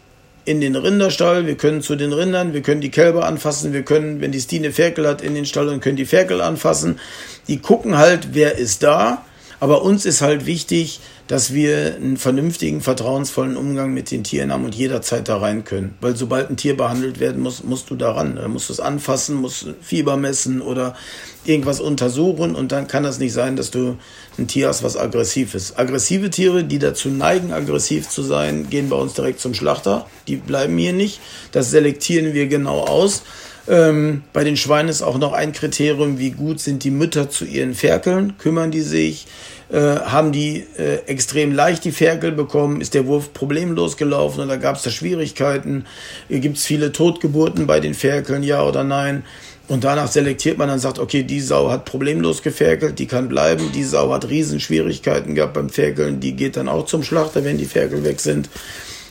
[0.45, 4.21] in den Rinderstall, wir können zu den Rindern, wir können die Kälber anfassen, wir können,
[4.21, 6.99] wenn die Stine Ferkel hat, in den Stall und können die Ferkel anfassen.
[7.47, 9.25] Die gucken halt, wer ist da.
[9.59, 10.99] Aber uns ist halt wichtig,
[11.33, 15.95] dass wir einen vernünftigen, vertrauensvollen Umgang mit den Tieren haben und jederzeit da rein können.
[15.99, 17.95] Weil sobald ein Tier behandelt werden muss, musst du.
[17.95, 20.95] Da musst du es anfassen, musst Fieber messen oder
[21.43, 23.97] irgendwas untersuchen und dann kann das nicht sein, dass du
[24.37, 25.79] ein Tier hast, was aggressiv ist.
[25.79, 30.05] Aggressive Tiere, die dazu neigen, aggressiv zu sein, gehen bei uns direkt zum Schlachter.
[30.27, 31.19] Die bleiben hier nicht.
[31.51, 33.23] Das selektieren wir genau aus.
[33.67, 37.45] Ähm, bei den Schweinen ist auch noch ein Kriterium, wie gut sind die Mütter zu
[37.45, 39.25] ihren Ferkeln, kümmern die sich,
[39.71, 44.57] äh, haben die äh, extrem leicht die Ferkel bekommen, ist der Wurf problemlos gelaufen oder
[44.57, 45.85] gab es da Schwierigkeiten,
[46.29, 49.23] gibt es viele Totgeburten bei den Ferkeln, ja oder nein.
[49.69, 53.71] Und danach selektiert man dann sagt, okay, die Sau hat problemlos geferkelt, die kann bleiben,
[53.73, 57.65] die Sau hat Riesenschwierigkeiten gehabt beim Ferkeln, die geht dann auch zum Schlachter, wenn die
[57.65, 58.49] Ferkel weg sind.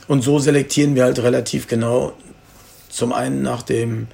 [0.08, 2.12] Und so selektieren wir halt relativ genau
[2.90, 4.08] zum einen nach dem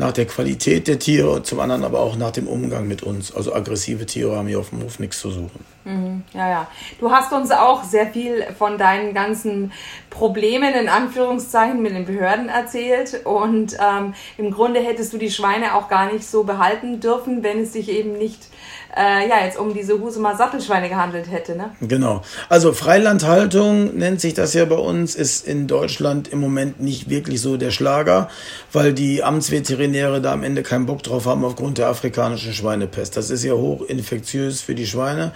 [0.00, 3.32] nach der Qualität der Tiere zum anderen aber auch nach dem Umgang mit uns.
[3.32, 5.62] Also aggressive Tiere haben hier auf dem Hof nichts zu suchen.
[5.84, 6.68] Mhm, ja, ja.
[6.98, 9.72] Du hast uns auch sehr viel von deinen ganzen
[10.10, 15.74] Problemen in Anführungszeichen mit den Behörden erzählt und ähm, im Grunde hättest du die Schweine
[15.74, 18.48] auch gar nicht so behalten dürfen, wenn es sich eben nicht
[18.96, 21.56] äh, ja jetzt um diese Husumer Sattelschweine gehandelt hätte.
[21.56, 21.70] Ne?
[21.80, 22.22] Genau.
[22.48, 27.40] Also Freilandhaltung nennt sich das ja bei uns, ist in Deutschland im Moment nicht wirklich
[27.40, 28.28] so der Schlager,
[28.72, 33.16] weil die Amtsveterinäre da am Ende keinen Bock drauf haben aufgrund der afrikanischen Schweinepest.
[33.16, 35.32] Das ist ja hochinfektiös für die Schweine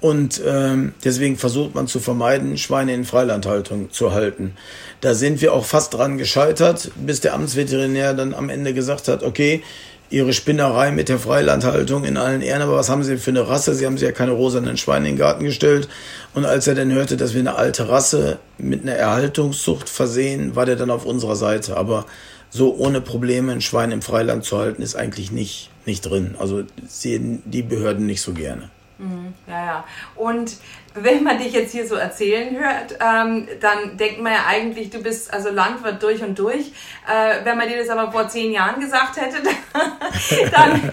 [0.00, 4.52] und ähm, deswegen versucht man zu vermeiden, Schweine in Freilandhaltung zu halten.
[5.00, 9.22] Da sind wir auch fast dran gescheitert, bis der Amtsveterinär dann am Ende gesagt hat,
[9.22, 9.62] okay,
[10.08, 13.74] Ihre Spinnerei mit der Freilandhaltung in allen Ehren, aber was haben Sie für eine Rasse?
[13.74, 15.88] Sie haben sich ja keine rosanen Schweine in den Garten gestellt.
[16.32, 20.64] Und als er dann hörte, dass wir eine alte Rasse mit einer Erhaltungszucht versehen, war
[20.64, 21.76] der dann auf unserer Seite.
[21.76, 22.06] Aber
[22.50, 26.36] so ohne Probleme ein Schwein im Freiland zu halten, ist eigentlich nicht, nicht drin.
[26.38, 28.70] Also sehen die Behörden nicht so gerne.
[28.98, 29.84] Mhm, ja, ja.
[30.14, 30.56] Und
[30.94, 35.02] wenn man dich jetzt hier so erzählen hört, ähm, dann denkt man ja eigentlich, du
[35.02, 36.72] bist also Landwirt durch und durch.
[37.06, 39.36] Äh, wenn man dir das aber vor zehn Jahren gesagt hätte,
[40.52, 40.90] dann,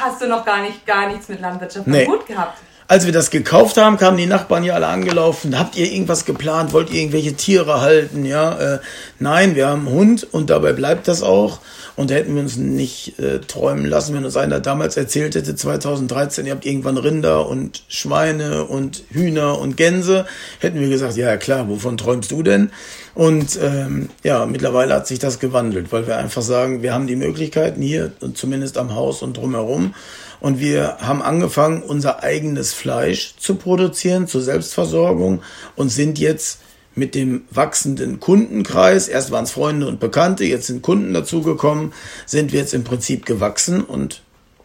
[0.00, 2.04] hast du noch gar nicht gar nichts mit Landwirtschaft nee.
[2.04, 2.58] gut gehabt.
[2.86, 5.56] Als wir das gekauft haben, kamen die Nachbarn ja alle angelaufen.
[5.56, 6.72] Habt ihr irgendwas geplant?
[6.72, 8.24] Wollt ihr irgendwelche Tiere halten?
[8.24, 8.78] Ja, äh,
[9.20, 11.60] nein, wir haben einen Hund und dabei bleibt das auch.
[12.00, 16.46] Und hätten wir uns nicht äh, träumen lassen, wenn uns einer damals erzählt hätte, 2013,
[16.46, 20.24] ihr habt irgendwann Rinder und Schweine und Hühner und Gänse,
[20.60, 22.70] hätten wir gesagt, ja klar, wovon träumst du denn?
[23.14, 27.16] Und ähm, ja, mittlerweile hat sich das gewandelt, weil wir einfach sagen, wir haben die
[27.16, 29.94] Möglichkeiten hier, zumindest am Haus und drumherum.
[30.40, 35.42] Und wir haben angefangen, unser eigenes Fleisch zu produzieren zur Selbstversorgung
[35.76, 36.60] und sind jetzt
[36.94, 41.92] mit dem wachsenden Kundenkreis, erst waren es Freunde und Bekannte, jetzt sind Kunden dazugekommen,
[42.26, 44.22] sind wir jetzt im Prinzip gewachsen und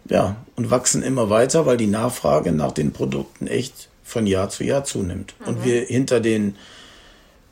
[0.09, 4.63] ja, und wachsen immer weiter, weil die Nachfrage nach den Produkten echt von Jahr zu
[4.63, 5.33] Jahr zunimmt.
[5.39, 5.47] Mhm.
[5.47, 6.55] Und wir hinter den,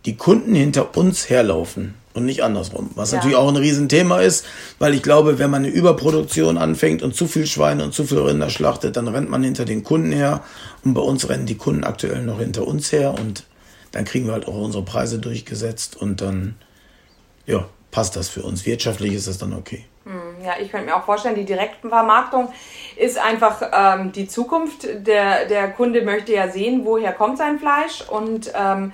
[0.05, 2.91] die Kunden hinter uns herlaufen und nicht andersrum.
[2.95, 3.17] Was ja.
[3.17, 4.45] natürlich auch ein Riesenthema ist,
[4.77, 8.19] weil ich glaube, wenn man eine Überproduktion anfängt und zu viel Schweine und zu viel
[8.19, 10.43] Rinder schlachtet, dann rennt man hinter den Kunden her.
[10.83, 13.45] Und bei uns rennen die Kunden aktuell noch hinter uns her und
[13.93, 16.55] dann kriegen wir halt auch unsere Preise durchgesetzt und dann,
[17.45, 18.65] ja, passt das für uns.
[18.65, 19.85] Wirtschaftlich ist das dann okay.
[20.05, 22.51] Hm, ja, ich könnte mir auch vorstellen, die Direktvermarktung
[22.97, 24.87] ist einfach ähm, die Zukunft.
[25.07, 28.91] Der, der Kunde möchte ja sehen, woher kommt sein Fleisch und ähm,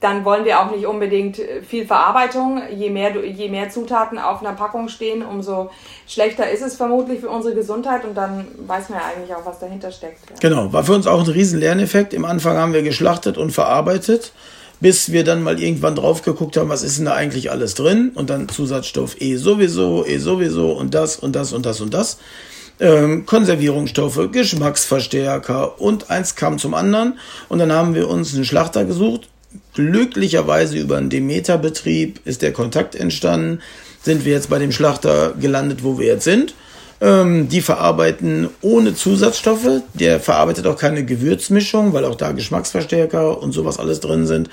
[0.00, 2.60] dann wollen wir auch nicht unbedingt viel Verarbeitung.
[2.76, 5.70] Je mehr, je mehr Zutaten auf einer Packung stehen, umso
[6.06, 9.58] schlechter ist es vermutlich für unsere Gesundheit und dann weiß man ja eigentlich auch, was
[9.58, 10.18] dahinter steckt.
[10.28, 10.36] Ja.
[10.40, 12.12] Genau, war für uns auch ein riesen Lerneffekt.
[12.12, 14.32] Im Anfang haben wir geschlachtet und verarbeitet,
[14.80, 18.12] bis wir dann mal irgendwann drauf geguckt haben, was ist denn da eigentlich alles drin
[18.14, 22.18] und dann Zusatzstoff E sowieso, E sowieso und das und das und das und das.
[22.78, 28.84] Ähm, Konservierungsstoffe, Geschmacksverstärker und eins kam zum anderen und dann haben wir uns einen Schlachter
[28.84, 29.30] gesucht,
[29.74, 33.60] glücklicherweise über einen Demeter-Betrieb ist der Kontakt entstanden.
[34.02, 36.54] Sind wir jetzt bei dem Schlachter gelandet, wo wir jetzt sind.
[36.98, 39.82] Ähm, die verarbeiten ohne Zusatzstoffe.
[39.94, 44.48] Der verarbeitet auch keine Gewürzmischung, weil auch da Geschmacksverstärker und sowas alles drin sind.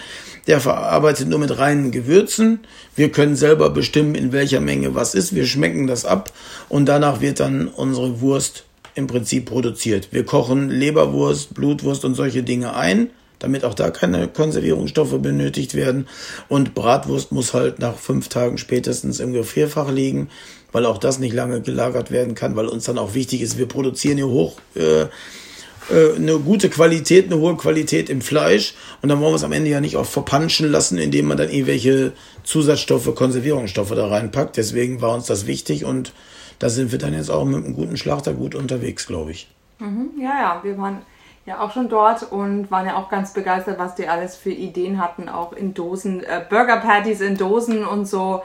[0.47, 2.59] Der verarbeitet nur mit reinen Gewürzen.
[2.95, 5.33] Wir können selber bestimmen, in welcher Menge was ist.
[5.33, 6.33] Wir schmecken das ab
[6.67, 10.09] und danach wird dann unsere Wurst im Prinzip produziert.
[10.11, 13.09] Wir kochen Leberwurst, Blutwurst und solche Dinge ein
[13.43, 16.07] damit auch da keine Konservierungsstoffe benötigt werden.
[16.47, 20.29] Und Bratwurst muss halt nach fünf Tagen spätestens im Gefrierfach liegen,
[20.71, 23.67] weil auch das nicht lange gelagert werden kann, weil uns dann auch wichtig ist, wir
[23.67, 25.01] produzieren hier hoch äh,
[25.89, 29.51] äh, eine gute Qualität, eine hohe Qualität im Fleisch und dann wollen wir es am
[29.51, 34.55] Ende ja nicht auch verpanschen lassen, indem man dann irgendwelche Zusatzstoffe, Konservierungsstoffe da reinpackt.
[34.55, 36.13] Deswegen war uns das wichtig und
[36.59, 39.49] da sind wir dann jetzt auch mit einem guten Schlachter gut unterwegs, glaube ich.
[39.79, 41.01] Mhm, ja, ja, wir waren
[41.45, 45.01] ja auch schon dort und waren ja auch ganz begeistert, was die alles für Ideen
[45.01, 48.43] hatten, auch in Dosen, äh, Burger Patties in Dosen und so.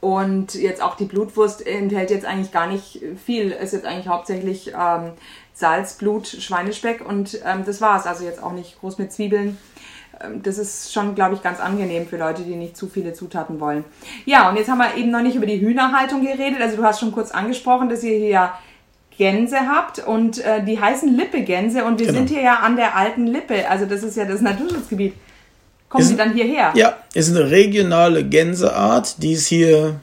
[0.00, 3.50] Und jetzt auch die Blutwurst enthält jetzt eigentlich gar nicht viel.
[3.50, 5.12] Ist jetzt eigentlich hauptsächlich ähm,
[5.54, 8.06] Salz, Blut, Schweinespeck und ähm, das war's.
[8.06, 9.56] Also jetzt auch nicht groß mit Zwiebeln.
[10.20, 13.60] Ähm, das ist schon, glaube ich, ganz angenehm für Leute, die nicht zu viele Zutaten
[13.60, 13.84] wollen.
[14.26, 16.60] Ja, und jetzt haben wir eben noch nicht über die Hühnerhaltung geredet.
[16.60, 18.52] Also du hast schon kurz angesprochen, dass ihr hier
[19.16, 22.18] Gänse habt und äh, die heißen Lippe-Gänse und wir genau.
[22.18, 25.14] sind hier ja an der alten Lippe, also das ist ja das Naturschutzgebiet.
[25.88, 26.72] Kommen ist, Sie dann hierher?
[26.74, 30.00] Ja, ist eine regionale Gänseart, die es hier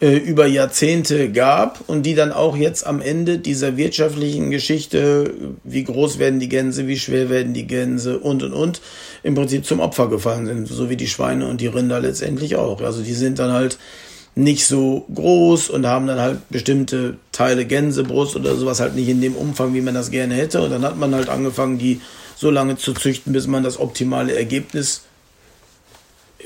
[0.00, 5.84] äh, über Jahrzehnte gab und die dann auch jetzt am Ende dieser wirtschaftlichen Geschichte, wie
[5.84, 8.80] groß werden die Gänse, wie schwer werden die Gänse und und und,
[9.22, 12.80] im Prinzip zum Opfer gefallen sind, so wie die Schweine und die Rinder letztendlich auch.
[12.80, 13.78] Also die sind dann halt
[14.34, 19.20] nicht so groß und haben dann halt bestimmte Teile Gänsebrust oder sowas halt nicht in
[19.20, 20.62] dem Umfang, wie man das gerne hätte.
[20.62, 22.00] Und dann hat man halt angefangen, die
[22.36, 25.02] so lange zu züchten, bis man das optimale Ergebnis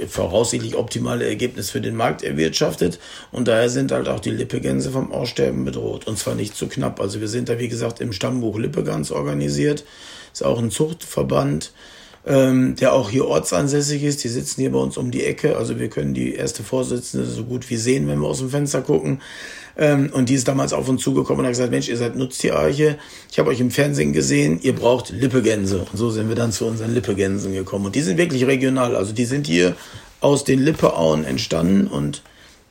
[0.09, 2.99] voraussichtlich optimale Ergebnis für den Markt erwirtschaftet.
[3.31, 6.07] Und daher sind halt auch die Lippegänse vom Aussterben bedroht.
[6.07, 7.01] Und zwar nicht zu knapp.
[7.01, 9.85] Also wir sind da, wie gesagt, im Stammbuch Lippegans organisiert.
[10.33, 11.73] Ist auch ein Zuchtverband
[12.27, 14.25] ähm, der auch hier ortsansässig ist.
[14.25, 15.57] Die sitzen hier bei uns um die Ecke.
[15.57, 18.83] Also wir können die erste Vorsitzende so gut wie sehen, wenn wir aus dem Fenster
[18.83, 19.21] gucken.
[19.77, 22.97] Ähm, und die ist damals auf uns zugekommen und hat gesagt, Mensch, ihr seid Nutztierarche.
[23.31, 25.81] Ich habe euch im Fernsehen gesehen, ihr braucht Lippegänse.
[25.81, 27.87] Und so sind wir dann zu unseren Lippegänsen gekommen.
[27.87, 28.97] Und die sind wirklich regional.
[28.97, 29.75] Also die sind hier
[30.25, 32.23] aus den Lippeauen entstanden und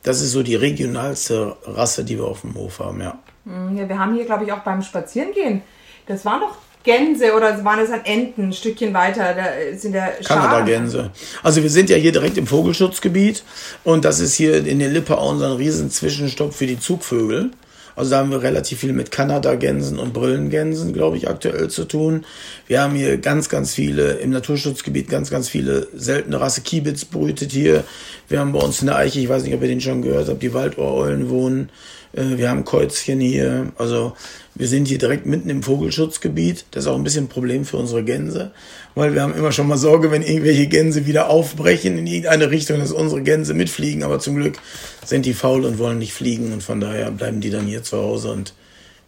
[0.02, 3.18] das ist so die regionalste Rasse, die wir auf dem Hof haben, ja.
[3.44, 5.62] Hm, ja wir haben hier, glaube ich, auch beim Spazierengehen,
[6.06, 9.34] das waren doch Gänse oder waren das halt Enten ein Stückchen weiter?
[9.34, 11.10] Da sind ja Kanada-Gänse.
[11.42, 13.42] Also wir sind ja hier direkt im Vogelschutzgebiet
[13.82, 17.50] und das ist hier in den Lippeauen so ein riesen Zwischenstopp für die Zugvögel.
[17.96, 22.24] Also da haben wir relativ viel mit Kanada-Gänsen und Brillengänsen, glaube ich, aktuell zu tun.
[22.66, 27.52] Wir haben hier ganz, ganz viele, im Naturschutzgebiet ganz, ganz viele seltene Rasse Kiebitz brütet
[27.52, 27.84] hier.
[28.28, 30.28] Wir haben bei uns in der Eiche, ich weiß nicht, ob ihr den schon gehört
[30.28, 31.70] habt, die Waldohreulen wohnen.
[32.14, 33.72] Äh, wir haben Käuzchen hier.
[33.76, 34.14] Also
[34.54, 36.66] wir sind hier direkt mitten im Vogelschutzgebiet.
[36.70, 38.52] Das ist auch ein bisschen ein Problem für unsere Gänse,
[38.94, 42.78] weil wir haben immer schon mal Sorge, wenn irgendwelche Gänse wieder aufbrechen in irgendeine Richtung,
[42.78, 44.02] dass unsere Gänse mitfliegen.
[44.02, 44.58] Aber zum Glück
[45.04, 47.98] sind die faul und wollen nicht fliegen und von daher bleiben die dann hier zu
[47.98, 48.54] Hause und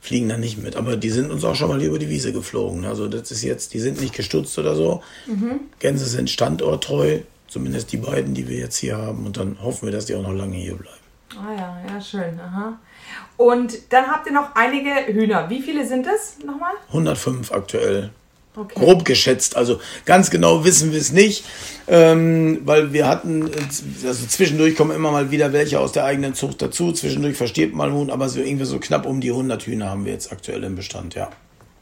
[0.00, 0.76] fliegen dann nicht mit.
[0.76, 2.84] Aber die sind uns auch schon mal hier über die Wiese geflogen.
[2.84, 5.02] Also das ist jetzt, die sind nicht gestutzt oder so.
[5.26, 5.60] Mhm.
[5.78, 9.26] Gänse sind standorttreu, zumindest die beiden, die wir jetzt hier haben.
[9.26, 11.05] Und dann hoffen wir, dass die auch noch lange hier bleiben.
[11.34, 12.38] Ah ja, ja, schön.
[12.40, 12.78] Aha.
[13.36, 15.50] Und dann habt ihr noch einige Hühner.
[15.50, 16.72] Wie viele sind es nochmal?
[16.88, 18.10] 105 aktuell.
[18.58, 18.80] Okay.
[18.80, 21.44] Grob geschätzt, also ganz genau wissen wir es nicht,
[21.88, 23.50] ähm, weil wir hatten,
[24.06, 27.90] also zwischendurch kommen immer mal wieder welche aus der eigenen Zucht dazu, zwischendurch verstirbt mal
[27.90, 30.64] ein Huhn, aber so irgendwie so knapp um die 100 Hühner haben wir jetzt aktuell
[30.64, 31.28] im Bestand, ja.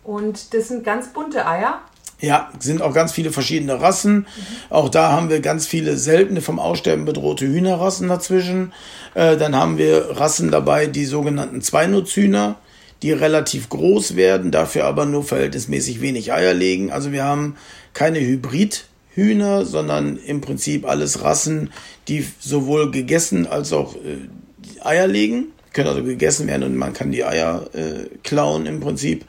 [0.02, 1.80] Und das sind ganz bunte Eier?
[2.21, 4.14] Ja, sind auch ganz viele verschiedene Rassen.
[4.14, 4.27] Mhm.
[4.71, 8.73] Auch da haben wir ganz viele seltene vom Aussterben bedrohte Hühnerrassen dazwischen.
[9.14, 12.57] Äh, dann haben wir Rassen dabei, die sogenannten Zweinutzhühner,
[13.03, 16.90] die relativ groß werden, dafür aber nur verhältnismäßig wenig Eier legen.
[16.90, 17.57] Also wir haben
[17.93, 21.73] keine Hybridhühner, sondern im Prinzip alles Rassen,
[22.09, 25.49] die sowohl gegessen als auch äh, Eier legen.
[25.75, 29.25] Können also gegessen werden und man kann die Eier äh, klauen im Prinzip.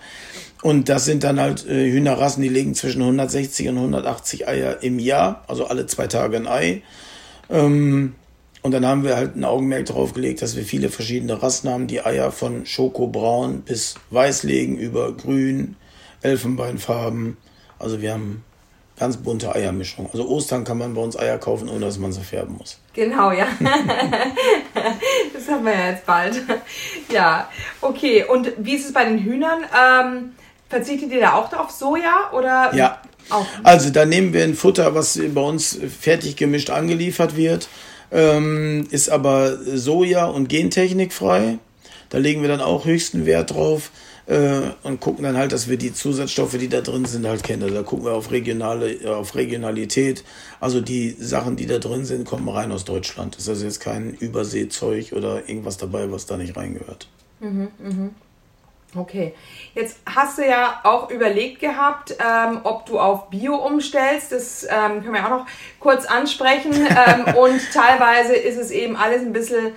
[0.66, 4.98] Und das sind dann halt äh, Hühnerrassen, die legen zwischen 160 und 180 Eier im
[4.98, 6.82] Jahr, also alle zwei Tage ein Ei.
[7.52, 8.16] Ähm,
[8.64, 11.86] und dann haben wir halt ein Augenmerk darauf gelegt, dass wir viele verschiedene Rassen haben,
[11.86, 15.76] die Eier von Schokobraun bis Weiß legen, über Grün,
[16.24, 17.38] Elfenbeinfarben.
[17.78, 18.44] Also wir haben
[18.98, 20.10] ganz bunte Eiermischung.
[20.12, 22.80] Also Ostern kann man bei uns Eier kaufen, ohne dass man sie färben muss.
[22.94, 23.46] Genau, ja.
[25.32, 26.42] das haben wir ja jetzt bald.
[27.14, 27.52] Ja,
[27.82, 28.26] okay.
[28.28, 29.60] Und wie ist es bei den Hühnern?
[29.80, 30.32] Ähm,
[30.76, 32.72] verzichtet ihr da auch drauf Soja oder?
[32.76, 33.02] Ja.
[33.30, 33.46] Auch?
[33.64, 37.68] Also da nehmen wir ein Futter, was bei uns fertig gemischt angeliefert wird
[38.12, 41.60] ähm, ist aber Soja- und Gentechnik frei.
[42.10, 43.92] Da legen wir dann auch höchsten Wert drauf
[44.28, 47.64] äh, und gucken dann halt, dass wir die Zusatzstoffe, die da drin sind, halt kennen.
[47.64, 50.24] Also da gucken wir auf regionale, auf Regionalität.
[50.60, 53.36] Also die Sachen, die da drin sind, kommen rein aus Deutschland.
[53.36, 57.08] Ist also jetzt kein Überseezeug oder irgendwas dabei, was da nicht reingehört.
[57.40, 58.10] Mhm, mh.
[58.94, 59.34] Okay,
[59.74, 64.32] jetzt hast du ja auch überlegt gehabt, ähm, ob du auf Bio umstellst.
[64.32, 65.46] Das ähm, können wir auch noch
[65.80, 66.74] kurz ansprechen.
[66.74, 69.74] ähm, und teilweise ist es eben alles ein bisschen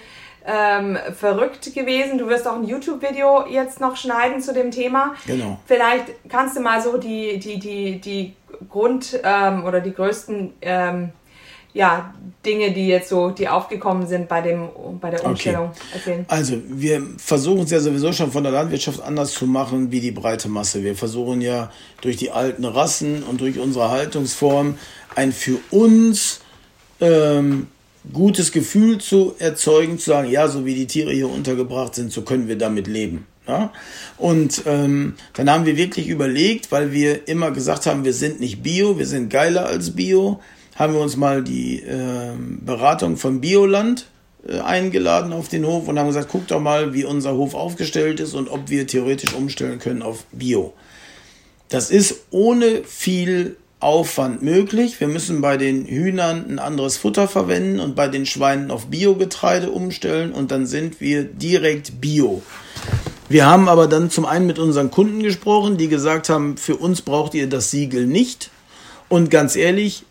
[0.47, 2.19] ähm, verrückt gewesen.
[2.19, 5.15] Du wirst auch ein YouTube-Video jetzt noch schneiden zu dem Thema.
[5.27, 5.59] Genau.
[5.67, 8.37] Vielleicht kannst du mal so die, die, die, die
[8.69, 11.13] Grund- ähm, oder die größten ähm,
[11.75, 14.69] ja, Dinge, die jetzt so, die aufgekommen sind bei dem,
[15.01, 15.95] bei der Umstellung okay.
[15.95, 16.25] erzählen?
[16.29, 20.11] Also, wir versuchen es ja sowieso schon von der Landwirtschaft anders zu machen wie die
[20.11, 20.83] breite Masse.
[20.83, 24.79] Wir versuchen ja durch die alten Rassen und durch unsere Haltungsform
[25.15, 26.41] ein für uns
[27.01, 27.67] ähm,
[28.13, 32.23] gutes Gefühl zu erzeugen, zu sagen, ja, so wie die Tiere hier untergebracht sind, so
[32.23, 33.27] können wir damit leben.
[33.47, 33.73] Ja?
[34.17, 38.63] Und ähm, dann haben wir wirklich überlegt, weil wir immer gesagt haben, wir sind nicht
[38.63, 40.41] Bio, wir sind geiler als Bio,
[40.79, 44.07] haben wir uns mal die äh, Beratung von Bioland
[44.47, 48.21] äh, eingeladen auf den Hof und haben gesagt, guck doch mal, wie unser Hof aufgestellt
[48.21, 50.73] ist und ob wir theoretisch umstellen können auf Bio.
[51.69, 55.01] Das ist ohne viel Aufwand möglich.
[55.01, 59.71] Wir müssen bei den Hühnern ein anderes Futter verwenden und bei den Schweinen auf Biogetreide
[59.71, 62.43] umstellen und dann sind wir direkt Bio.
[63.29, 67.03] Wir haben aber dann zum einen mit unseren Kunden gesprochen, die gesagt haben, für uns
[67.03, 68.51] braucht ihr das Siegel nicht.
[69.09, 70.05] Und ganz ehrlich,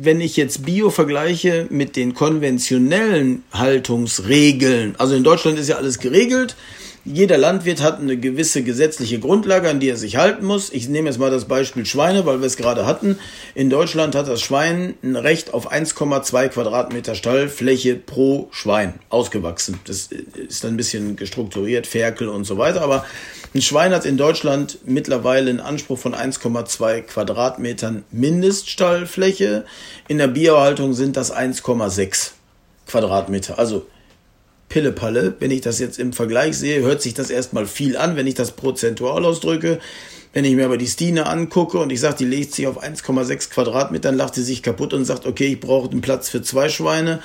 [0.00, 5.98] wenn ich jetzt Bio vergleiche mit den konventionellen Haltungsregeln, also in Deutschland ist ja alles
[5.98, 6.56] geregelt,
[7.04, 10.70] jeder Landwirt hat eine gewisse gesetzliche Grundlage, an die er sich halten muss.
[10.70, 13.18] Ich nehme jetzt mal das Beispiel Schweine, weil wir es gerade hatten.
[13.56, 19.80] In Deutschland hat das Schwein ein Recht auf 1,2 Quadratmeter Stallfläche pro Schwein ausgewachsen.
[19.84, 20.10] Das
[20.48, 22.82] ist ein bisschen gestrukturiert, Ferkel und so weiter.
[22.82, 23.04] Aber
[23.52, 29.64] ein Schwein hat in Deutschland mittlerweile einen Anspruch von 1,2 Quadratmetern Mindeststallfläche.
[30.06, 32.30] In der Biohaltung sind das 1,6
[32.86, 33.58] Quadratmeter.
[33.58, 33.86] Also
[34.72, 35.34] Pillepalle.
[35.38, 38.34] Wenn ich das jetzt im Vergleich sehe, hört sich das erstmal viel an, wenn ich
[38.34, 39.78] das prozentual ausdrücke.
[40.32, 43.50] Wenn ich mir aber die Stine angucke und ich sage, die legt sich auf 1,6
[43.50, 46.70] Quadratmeter, dann lacht sie sich kaputt und sagt, okay, ich brauche einen Platz für zwei
[46.70, 47.20] Schweine.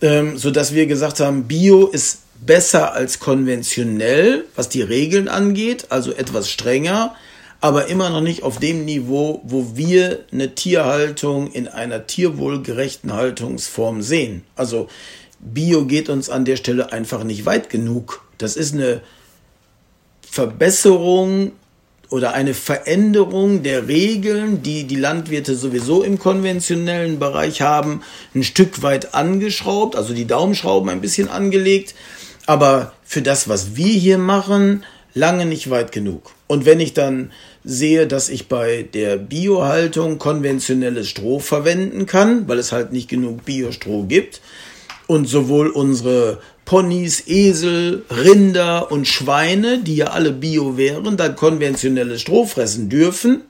[0.00, 6.12] Ähm, sodass wir gesagt haben, Bio ist besser als konventionell, was die Regeln angeht, also
[6.12, 7.16] etwas strenger,
[7.60, 14.02] aber immer noch nicht auf dem Niveau, wo wir eine Tierhaltung in einer tierwohlgerechten Haltungsform
[14.02, 14.44] sehen.
[14.54, 14.88] Also
[15.38, 18.24] Bio geht uns an der Stelle einfach nicht weit genug.
[18.38, 19.02] Das ist eine
[20.28, 21.52] Verbesserung
[22.10, 28.02] oder eine Veränderung der Regeln, die die Landwirte sowieso im konventionellen Bereich haben,
[28.34, 31.94] ein Stück weit angeschraubt, also die Daumenschrauben ein bisschen angelegt,
[32.46, 34.84] aber für das, was wir hier machen,
[35.14, 36.32] lange nicht weit genug.
[36.46, 37.32] Und wenn ich dann
[37.64, 43.44] sehe, dass ich bei der Biohaltung konventionelles Stroh verwenden kann, weil es halt nicht genug
[43.44, 44.40] Biostroh gibt,
[45.06, 52.22] und sowohl unsere Ponys, Esel, Rinder und Schweine, die ja alle Bio wären, dann konventionelles
[52.22, 53.42] Stroh fressen dürfen,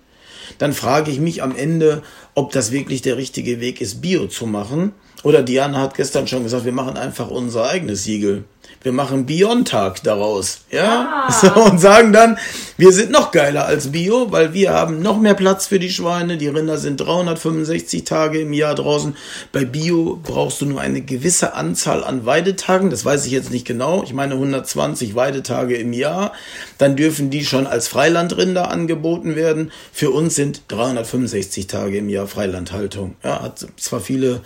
[0.58, 2.02] dann frage ich mich am Ende,
[2.34, 4.92] ob das wirklich der richtige Weg ist, Bio zu machen.
[5.22, 8.44] Oder Diana hat gestern schon gesagt, wir machen einfach unser eigenes Siegel
[8.82, 11.32] wir machen Biontag daraus, ja, ah.
[11.40, 12.38] so, und sagen dann,
[12.76, 16.36] wir sind noch geiler als Bio, weil wir haben noch mehr Platz für die Schweine,
[16.36, 19.16] die Rinder sind 365 Tage im Jahr draußen.
[19.50, 23.66] Bei Bio brauchst du nur eine gewisse Anzahl an Weidetagen, das weiß ich jetzt nicht
[23.66, 26.32] genau, ich meine 120 Weidetage im Jahr,
[26.78, 29.72] dann dürfen die schon als Freilandrinder angeboten werden.
[29.92, 33.16] Für uns sind 365 Tage im Jahr Freilandhaltung.
[33.24, 34.42] Ja, hat zwar viele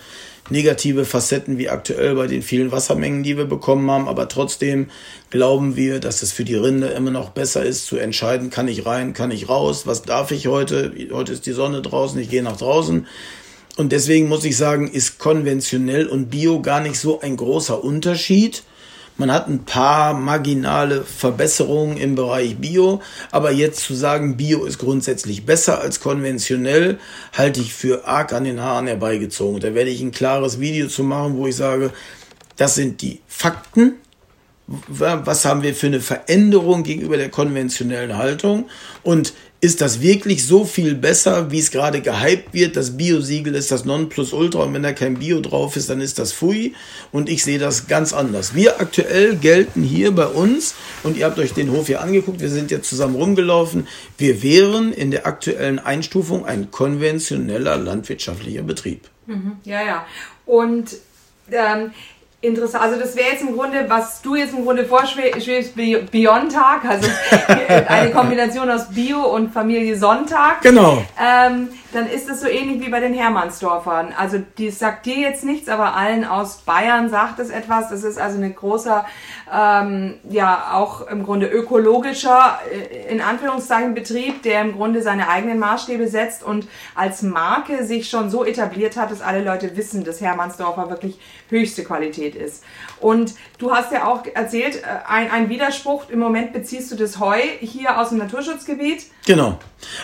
[0.51, 4.07] negative Facetten wie aktuell bei den vielen Wassermengen, die wir bekommen haben.
[4.07, 4.89] Aber trotzdem
[5.29, 8.85] glauben wir, dass es für die Rinde immer noch besser ist zu entscheiden, kann ich
[8.85, 10.91] rein, kann ich raus, was darf ich heute?
[11.11, 13.07] Heute ist die Sonne draußen, ich gehe nach draußen.
[13.77, 18.63] Und deswegen muss ich sagen, ist konventionell und Bio gar nicht so ein großer Unterschied.
[19.21, 24.79] Man hat ein paar marginale Verbesserungen im Bereich Bio, aber jetzt zu sagen, Bio ist
[24.79, 26.97] grundsätzlich besser als konventionell,
[27.31, 29.59] halte ich für arg an den Haaren herbeigezogen.
[29.59, 31.91] Da werde ich ein klares Video zu machen, wo ich sage,
[32.57, 34.00] das sind die Fakten,
[34.87, 38.69] was haben wir für eine Veränderung gegenüber der konventionellen Haltung
[39.03, 42.75] und ist das wirklich so viel besser, wie es gerade gehypt wird?
[42.75, 46.31] Das Bio-Siegel ist das Nonplusultra und wenn da kein Bio drauf ist, dann ist das
[46.31, 46.73] Fui
[47.11, 48.55] und ich sehe das ganz anders.
[48.55, 52.49] Wir aktuell gelten hier bei uns und ihr habt euch den Hof hier angeguckt, wir
[52.49, 53.87] sind jetzt zusammen rumgelaufen.
[54.17, 59.09] Wir wären in der aktuellen Einstufung ein konventioneller landwirtschaftlicher Betrieb.
[59.27, 59.57] Mhm.
[59.63, 60.05] Ja, ja.
[60.47, 60.95] Und
[61.51, 61.91] ähm,
[62.43, 62.83] Interessant.
[62.83, 67.07] Also das wäre jetzt im Grunde, was du jetzt im Grunde vorschwebst, Beyond Tag, also
[67.87, 70.61] eine Kombination aus Bio und Familie Sonntag.
[70.63, 71.03] Genau.
[71.21, 74.13] Ähm, dann ist es so ähnlich wie bei den Hermannsdorfern.
[74.17, 77.89] Also die sagt dir jetzt nichts, aber allen aus Bayern sagt es etwas.
[77.89, 79.05] Das ist also ein großer,
[79.53, 85.59] ähm, ja auch im Grunde ökologischer, äh, in Anführungszeichen Betrieb, der im Grunde seine eigenen
[85.59, 90.21] Maßstäbe setzt und als Marke sich schon so etabliert hat, dass alle Leute wissen, dass
[90.21, 91.19] Hermannsdorfer wirklich
[91.49, 92.63] höchste Qualität ist.
[92.99, 97.19] Und du hast ja auch erzählt, äh, ein, ein Widerspruch, im Moment beziehst du das
[97.19, 99.05] Heu hier aus dem Naturschutzgebiet.
[99.25, 99.59] Genau.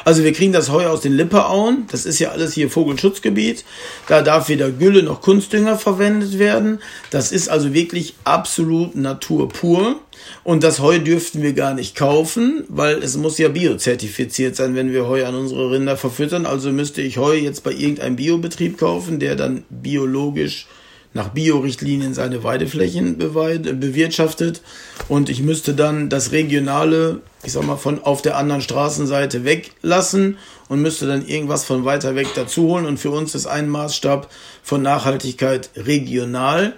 [0.06, 1.86] Also wir kriegen das Heu aus den Lipperauen.
[1.92, 3.66] Das ist ja alles hier Vogelschutzgebiet.
[4.08, 6.80] Da darf weder Gülle noch Kunstdünger verwendet werden.
[7.12, 10.00] Das ist also wirklich absolut Natur pur.
[10.44, 14.92] Und das Heu dürften wir gar nicht kaufen, weil es muss ja biozertifiziert sein, wenn
[14.92, 16.46] wir Heu an unsere Rinder verfüttern.
[16.46, 20.68] Also müsste ich Heu jetzt bei irgendeinem Biobetrieb kaufen, der dann biologisch
[21.14, 24.62] nach Biorichtlinien seine Weideflächen bewirtschaftet
[25.08, 30.38] und ich müsste dann das regionale, ich sag mal, von auf der anderen Straßenseite weglassen
[30.70, 34.30] und müsste dann irgendwas von weiter weg dazu holen und für uns ist ein Maßstab
[34.64, 36.74] von Nachhaltigkeit regional.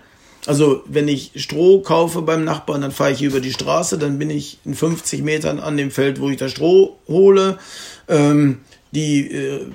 [0.45, 4.30] Also wenn ich Stroh kaufe beim Nachbarn, dann fahre ich über die Straße, dann bin
[4.30, 7.59] ich in 50 Metern an dem Feld, wo ich das Stroh hole.
[8.07, 8.59] Ähm,
[8.91, 9.65] die äh,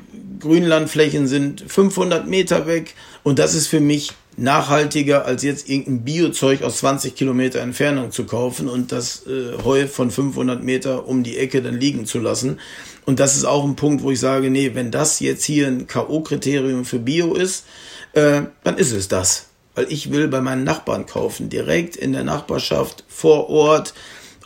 [0.41, 6.63] Grünlandflächen sind 500 Meter weg und das ist für mich nachhaltiger, als jetzt irgendein Biozeug
[6.63, 11.39] aus 20 Kilometer Entfernung zu kaufen und das äh, Heu von 500 Meter um die
[11.39, 12.59] Ecke dann liegen zu lassen.
[13.07, 15.87] Und das ist auch ein Punkt, wo ich sage, nee, wenn das jetzt hier ein
[15.87, 17.65] K.O.-Kriterium für Bio ist,
[18.13, 19.47] äh, dann ist es das.
[19.75, 23.95] Weil ich will bei meinen Nachbarn kaufen, direkt in der Nachbarschaft, vor Ort.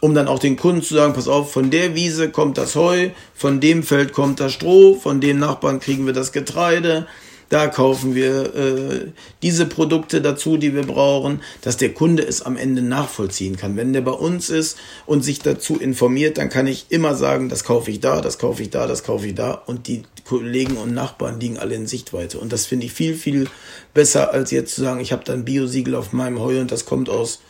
[0.00, 3.10] um dann auch den Kunden zu sagen, pass auf, von der Wiese kommt das Heu,
[3.34, 7.08] von dem Feld kommt das Stroh, von dem Nachbarn kriegen wir das Getreide,
[7.48, 9.06] da kaufen wir äh,
[9.42, 13.76] diese Produkte dazu, die wir brauchen, dass der Kunde es am Ende nachvollziehen kann.
[13.76, 14.76] Wenn der bei uns ist
[15.06, 18.62] und sich dazu informiert, dann kann ich immer sagen, das kaufe ich da, das kaufe
[18.62, 22.38] ich da, das kaufe ich da und die Kollegen und Nachbarn liegen alle in Sichtweite.
[22.38, 23.48] Und das finde ich viel, viel
[23.94, 27.08] besser, als jetzt zu sagen, ich habe dann Biosiegel auf meinem Heu und das kommt
[27.08, 27.40] aus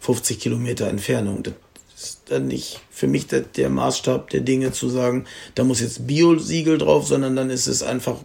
[0.00, 1.44] 50 Kilometer Entfernung.
[1.44, 1.54] Das
[1.96, 5.24] ist dann nicht für mich der, der Maßstab der Dinge zu sagen,
[5.54, 8.16] da muss jetzt Bio-Siegel drauf, sondern dann ist es einfach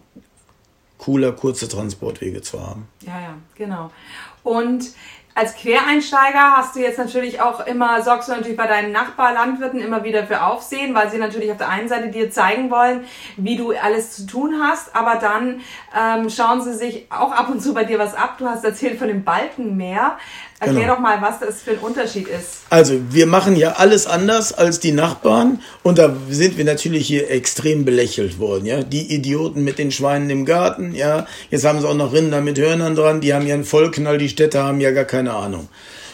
[1.02, 2.88] cooler, kurze Transportwege zu haben.
[3.02, 3.92] Ja, ja, genau.
[4.44, 4.92] Und
[5.34, 10.04] als Quereinsteiger hast du jetzt natürlich auch immer, sorgst du natürlich bei deinen Nachbarlandwirten immer
[10.04, 13.06] wieder für Aufsehen, weil sie natürlich auf der einen Seite dir zeigen wollen,
[13.38, 15.62] wie du alles zu tun hast, aber dann
[15.98, 18.38] ähm, schauen sie sich auch ab und zu bei dir was ab.
[18.40, 20.18] Du hast erzählt von dem Balkenmeer.
[20.62, 20.94] Erklär genau.
[20.94, 22.60] doch mal, was das für ein Unterschied ist.
[22.70, 27.32] Also, wir machen ja alles anders als die Nachbarn und da sind wir natürlich hier
[27.32, 28.84] extrem belächelt worden, ja.
[28.84, 31.26] Die Idioten mit den Schweinen im Garten, ja.
[31.50, 34.30] Jetzt haben sie auch noch Rinder mit Hörnern dran, die haben ja einen Vollknall, die
[34.30, 35.68] Städte haben ja gar keine Ahnung.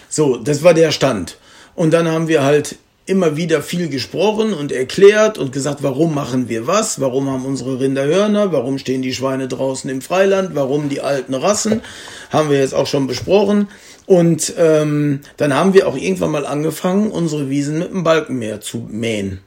[0.08, 1.38] So, das war der Stand.
[1.76, 2.78] Und dann haben wir halt
[3.08, 7.80] immer wieder viel gesprochen und erklärt und gesagt, warum machen wir was, warum haben unsere
[7.80, 11.82] Rinder Hörner, warum stehen die Schweine draußen im Freiland, warum die alten Rassen,
[12.30, 13.70] haben wir jetzt auch schon besprochen.
[14.05, 18.88] Und ähm, dann haben wir auch irgendwann mal angefangen, unsere Wiesen mit dem Balkenmeer zu
[18.89, 19.39] mähen.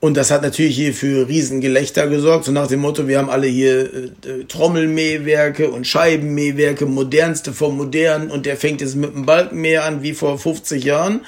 [0.00, 3.48] Und das hat natürlich hier für Riesengelächter gesorgt, so nach dem Motto, wir haben alle
[3.48, 8.30] hier äh, Trommelmähwerke und Scheibenmähwerke, modernste vom modernen.
[8.30, 11.22] Und der fängt jetzt mit dem Balkenmäher an wie vor 50 Jahren,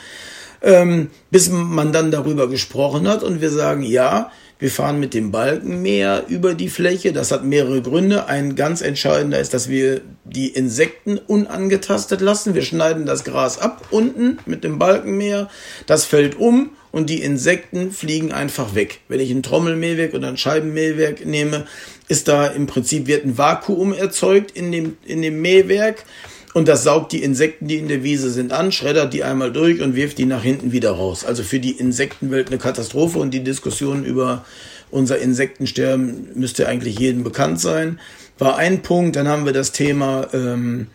[0.63, 4.31] ähm, bis man dann darüber gesprochen hat und wir sagen, ja,
[4.61, 7.15] wir fahren mit dem Balkenmäher über die Fläche.
[7.15, 8.27] Das hat mehrere Gründe.
[8.27, 12.55] Ein ganz entscheidender ist, dass wir die Insekten unangetastet lassen.
[12.55, 15.49] Wir schneiden das Gras ab unten mit dem Balkenmäher.
[15.87, 19.01] Das fällt um und die Insekten fliegen einfach weg.
[19.09, 21.67] Wenn ich ein Trommelmähwerk oder ein Scheibenmähwerk nehme,
[22.09, 26.05] ist da im Prinzip wird ein Vakuum erzeugt in dem, in dem Mähwerk.
[26.53, 29.80] Und das saugt die Insekten, die in der Wiese sind, an, schreddert die einmal durch
[29.80, 31.24] und wirft die nach hinten wieder raus.
[31.24, 34.44] Also für die Insektenwelt eine Katastrophe und die Diskussion über
[34.90, 38.01] unser Insektensterben müsste eigentlich jedem bekannt sein.
[38.38, 39.14] War ein Punkt.
[39.14, 40.88] Dann haben wir das Thema, ähm,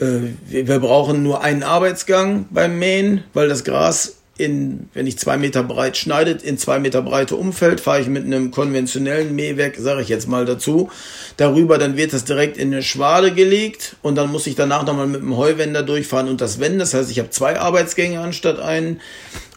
[0.00, 0.06] äh,
[0.48, 5.36] wir, wir brauchen nur einen Arbeitsgang beim Mähen, weil das Gras in, wenn ich zwei
[5.36, 10.00] Meter breit schneidet, in zwei Meter breite Umfeld, fahre ich mit einem konventionellen Mähwerk, sage
[10.00, 10.90] ich jetzt mal dazu,
[11.36, 15.08] darüber, dann wird das direkt in eine Schwade gelegt und dann muss ich danach nochmal
[15.08, 16.78] mit dem Heuwender durchfahren und das wenden.
[16.78, 19.00] Das heißt, ich habe zwei Arbeitsgänge anstatt einen.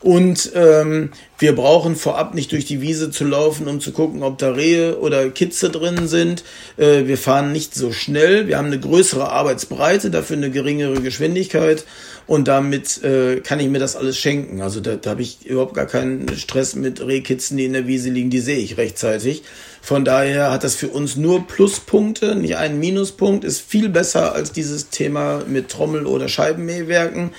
[0.01, 4.39] Und ähm, wir brauchen vorab nicht durch die Wiese zu laufen, um zu gucken, ob
[4.39, 6.43] da Rehe oder Kitze drin sind.
[6.77, 8.47] Äh, wir fahren nicht so schnell.
[8.47, 11.85] Wir haben eine größere Arbeitsbreite, dafür eine geringere Geschwindigkeit.
[12.31, 14.61] Und damit äh, kann ich mir das alles schenken.
[14.61, 18.09] Also da, da habe ich überhaupt gar keinen Stress mit Rehkitzen, die in der Wiese
[18.09, 18.29] liegen.
[18.29, 19.43] Die sehe ich rechtzeitig.
[19.81, 23.43] Von daher hat das für uns nur Pluspunkte, nicht einen Minuspunkt.
[23.43, 27.31] Ist viel besser als dieses Thema mit Trommel- oder Scheibenmähwerken.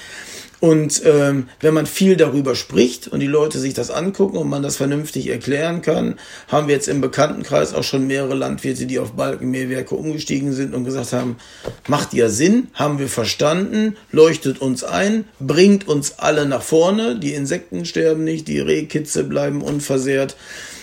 [0.62, 4.62] Und ähm, wenn man viel darüber spricht und die Leute sich das angucken und man
[4.62, 9.14] das vernünftig erklären kann, haben wir jetzt im Bekanntenkreis auch schon mehrere Landwirte, die auf
[9.14, 11.34] Balkenmähwerke umgestiegen sind und gesagt haben,
[11.88, 17.34] macht ja Sinn, haben wir verstanden, leuchtet uns ein, bringt uns alle nach vorne, die
[17.34, 20.36] Insekten sterben nicht, die Rehkitze bleiben unversehrt.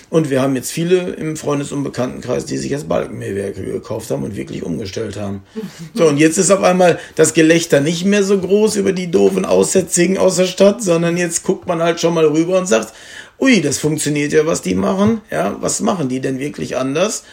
[0.09, 4.23] Und wir haben jetzt viele im Freundes- und Bekanntenkreis, die sich jetzt Balkenmähwerke gekauft haben
[4.23, 5.43] und wirklich umgestellt haben.
[5.93, 9.43] So, und jetzt ist auf einmal das Gelächter nicht mehr so groß über die doofen
[9.43, 12.93] Aussätzigen aus der Stadt, sondern jetzt guckt man halt schon mal rüber und sagt,
[13.39, 15.21] ui, das funktioniert ja, was die machen.
[15.31, 17.23] Ja, was machen die denn wirklich anders?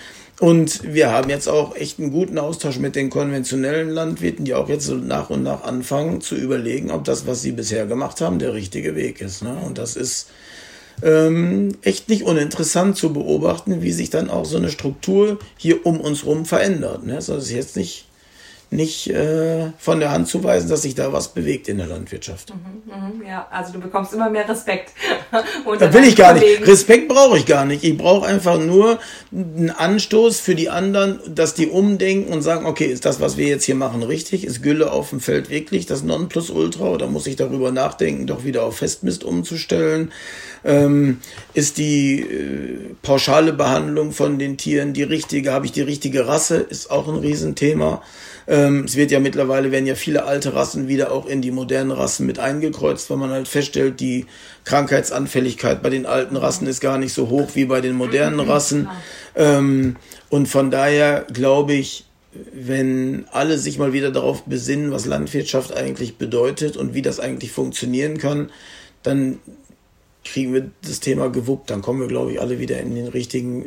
[0.40, 4.68] Und wir haben jetzt auch echt einen guten Austausch mit den konventionellen Landwirten, die auch
[4.68, 8.38] jetzt so nach und nach anfangen zu überlegen, ob das, was sie bisher gemacht haben,
[8.38, 9.42] der richtige Weg ist.
[9.42, 9.56] Ne?
[9.64, 10.28] Und das ist
[11.02, 16.00] ähm, echt nicht uninteressant zu beobachten, wie sich dann auch so eine Struktur hier um
[16.00, 17.04] uns rum verändert.
[17.06, 17.16] Ne?
[17.16, 18.06] Also das ist jetzt nicht
[18.70, 22.52] nicht äh, von der Hand zu weisen, dass sich da was bewegt in der Landwirtschaft.
[22.52, 24.90] Mhm, mh, ja, also du bekommst immer mehr Respekt.
[25.78, 26.60] das will ich gar Kollegen.
[26.60, 26.68] nicht.
[26.68, 27.84] Respekt brauche ich gar nicht.
[27.84, 28.98] Ich brauche einfach nur
[29.32, 33.46] einen Anstoß für die anderen, dass die umdenken und sagen, okay, ist das, was wir
[33.46, 34.44] jetzt hier machen, richtig?
[34.44, 38.64] Ist Gülle auf dem Feld wirklich das Nonplusultra oder muss ich darüber nachdenken, doch wieder
[38.64, 40.10] auf Festmist umzustellen?
[40.64, 41.18] Ähm,
[41.54, 45.52] ist die äh, pauschale Behandlung von den Tieren die richtige?
[45.52, 46.56] Habe ich die richtige Rasse?
[46.56, 48.02] Ist auch ein Riesenthema.
[48.48, 51.90] Ähm, es wird ja mittlerweile, werden ja viele alte Rassen wieder auch in die modernen
[51.90, 54.26] Rassen mit eingekreuzt, weil man halt feststellt, die
[54.64, 58.50] Krankheitsanfälligkeit bei den alten Rassen ist gar nicht so hoch wie bei den modernen mhm.
[58.50, 58.88] Rassen.
[59.34, 59.96] Ähm,
[60.28, 62.04] und von daher glaube ich,
[62.52, 67.50] wenn alle sich mal wieder darauf besinnen, was Landwirtschaft eigentlich bedeutet und wie das eigentlich
[67.50, 68.50] funktionieren kann,
[69.02, 69.38] dann
[70.32, 71.70] kriegen wir das Thema gewuppt.
[71.70, 73.66] Dann kommen wir, glaube ich, alle wieder in den richtigen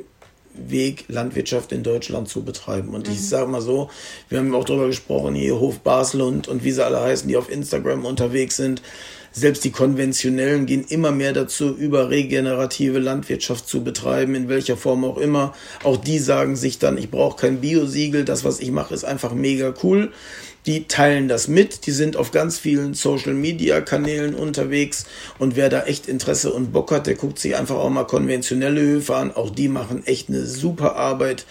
[0.54, 2.94] Weg, Landwirtschaft in Deutschland zu betreiben.
[2.94, 3.14] Und mhm.
[3.14, 3.90] ich sage mal so,
[4.30, 7.50] wir haben auch darüber gesprochen, hier Hof Baslund und wie sie alle heißen, die auf
[7.50, 8.82] Instagram unterwegs sind.
[9.32, 15.06] Selbst die konventionellen gehen immer mehr dazu, über regenerative Landwirtschaft zu betreiben, in welcher Form
[15.06, 15.54] auch immer.
[15.84, 19.34] Auch die sagen sich dann, ich brauche kein Biosiegel, das, was ich mache, ist einfach
[19.34, 20.12] mega cool
[20.66, 25.06] die teilen das mit, die sind auf ganz vielen Social Media Kanälen unterwegs
[25.38, 28.82] und wer da echt Interesse und Bock hat, der guckt sich einfach auch mal konventionelle
[28.82, 29.32] Höfe an.
[29.34, 31.46] Auch die machen echt eine super Arbeit.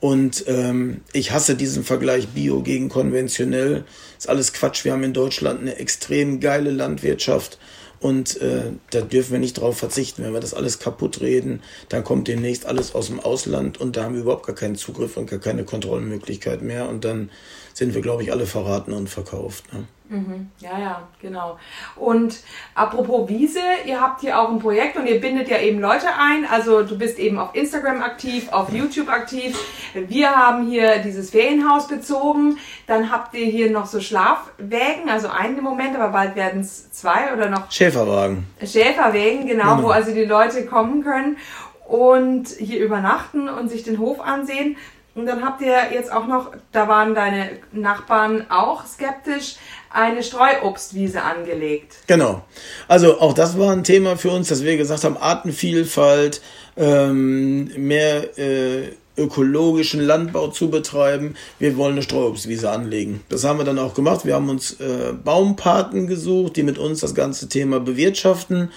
[0.00, 3.84] Und ähm, ich hasse diesen Vergleich Bio gegen konventionell.
[4.18, 4.84] Ist alles Quatsch.
[4.84, 7.58] Wir haben in Deutschland eine extrem geile Landwirtschaft
[8.02, 10.24] und äh, da dürfen wir nicht drauf verzichten.
[10.24, 14.02] Wenn wir das alles kaputt reden, dann kommt demnächst alles aus dem Ausland und da
[14.02, 16.88] haben wir überhaupt gar keinen Zugriff und gar keine Kontrollmöglichkeit mehr.
[16.88, 17.30] Und dann
[17.74, 19.72] sind wir, glaube ich, alle verraten und verkauft.
[19.72, 19.84] Ne?
[20.12, 20.50] Mhm.
[20.58, 21.58] Ja, ja, genau.
[21.96, 22.40] Und
[22.74, 26.44] apropos Wiese, ihr habt hier auch ein Projekt und ihr bindet ja eben Leute ein.
[26.44, 29.58] Also du bist eben auf Instagram aktiv, auf YouTube aktiv.
[29.94, 32.58] Wir haben hier dieses Ferienhaus bezogen.
[32.86, 36.90] Dann habt ihr hier noch so Schlafwägen, also einen im Moment, aber bald werden es
[36.90, 37.70] zwei oder noch.
[37.70, 38.46] Schäferwagen.
[38.60, 41.38] Schäferwägen, genau, genau, wo also die Leute kommen können
[41.88, 44.76] und hier übernachten und sich den Hof ansehen.
[45.14, 49.56] Und dann habt ihr jetzt auch noch, da waren deine Nachbarn auch skeptisch,
[49.90, 51.96] eine Streuobstwiese angelegt.
[52.06, 52.42] Genau.
[52.88, 56.40] Also auch das war ein Thema für uns, dass wir gesagt haben, Artenvielfalt,
[56.78, 61.34] ähm, mehr äh, ökologischen Landbau zu betreiben.
[61.58, 63.22] Wir wollen eine Streuobstwiese anlegen.
[63.28, 64.24] Das haben wir dann auch gemacht.
[64.24, 68.70] Wir haben uns äh, Baumpaten gesucht, die mit uns das ganze Thema bewirtschaften.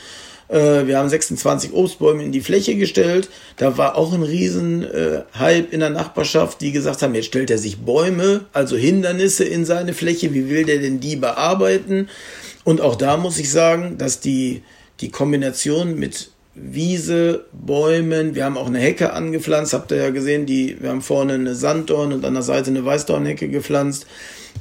[0.48, 3.30] Äh, wir haben 26 Obstbäume in die Fläche gestellt.
[3.58, 5.24] Da war auch ein riesen äh,
[5.72, 9.94] in der Nachbarschaft, die gesagt haben, jetzt stellt er sich Bäume, also Hindernisse in seine
[9.94, 10.34] Fläche.
[10.34, 12.10] Wie will der denn die bearbeiten?
[12.64, 14.64] Und auch da muss ich sagen, dass die,
[15.02, 20.46] die Kombination mit Wiese, Bäumen, wir haben auch eine Hecke angepflanzt, habt ihr ja gesehen,
[20.46, 24.08] die, wir haben vorne eine Sanddorn und an der Seite eine Weißdornhecke gepflanzt.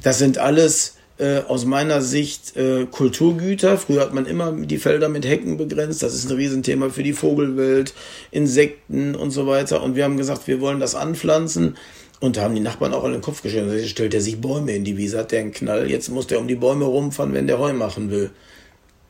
[0.03, 3.77] Das sind alles äh, aus meiner Sicht äh, Kulturgüter.
[3.77, 6.03] Früher hat man immer die Felder mit Hecken begrenzt.
[6.03, 7.93] Das ist ein Riesenthema für die Vogelwelt,
[8.31, 9.81] Insekten und so weiter.
[9.81, 11.77] Und wir haben gesagt, wir wollen das anpflanzen.
[12.19, 13.71] Und da haben die Nachbarn auch alle den Kopf gestellt.
[13.71, 15.89] Jetzt stellt er sich Bäume in die Wiese, hat der einen Knall.
[15.89, 18.31] Jetzt muss der um die Bäume rumfahren, wenn der Heu machen will.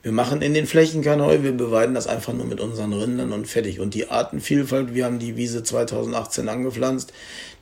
[0.06, 3.32] Wir machen in den Flächen kein Heu, wir beweiden das einfach nur mit unseren Rindern
[3.32, 3.80] und fertig.
[3.80, 7.12] Und die Artenvielfalt, wir haben die Wiese 2018 angepflanzt,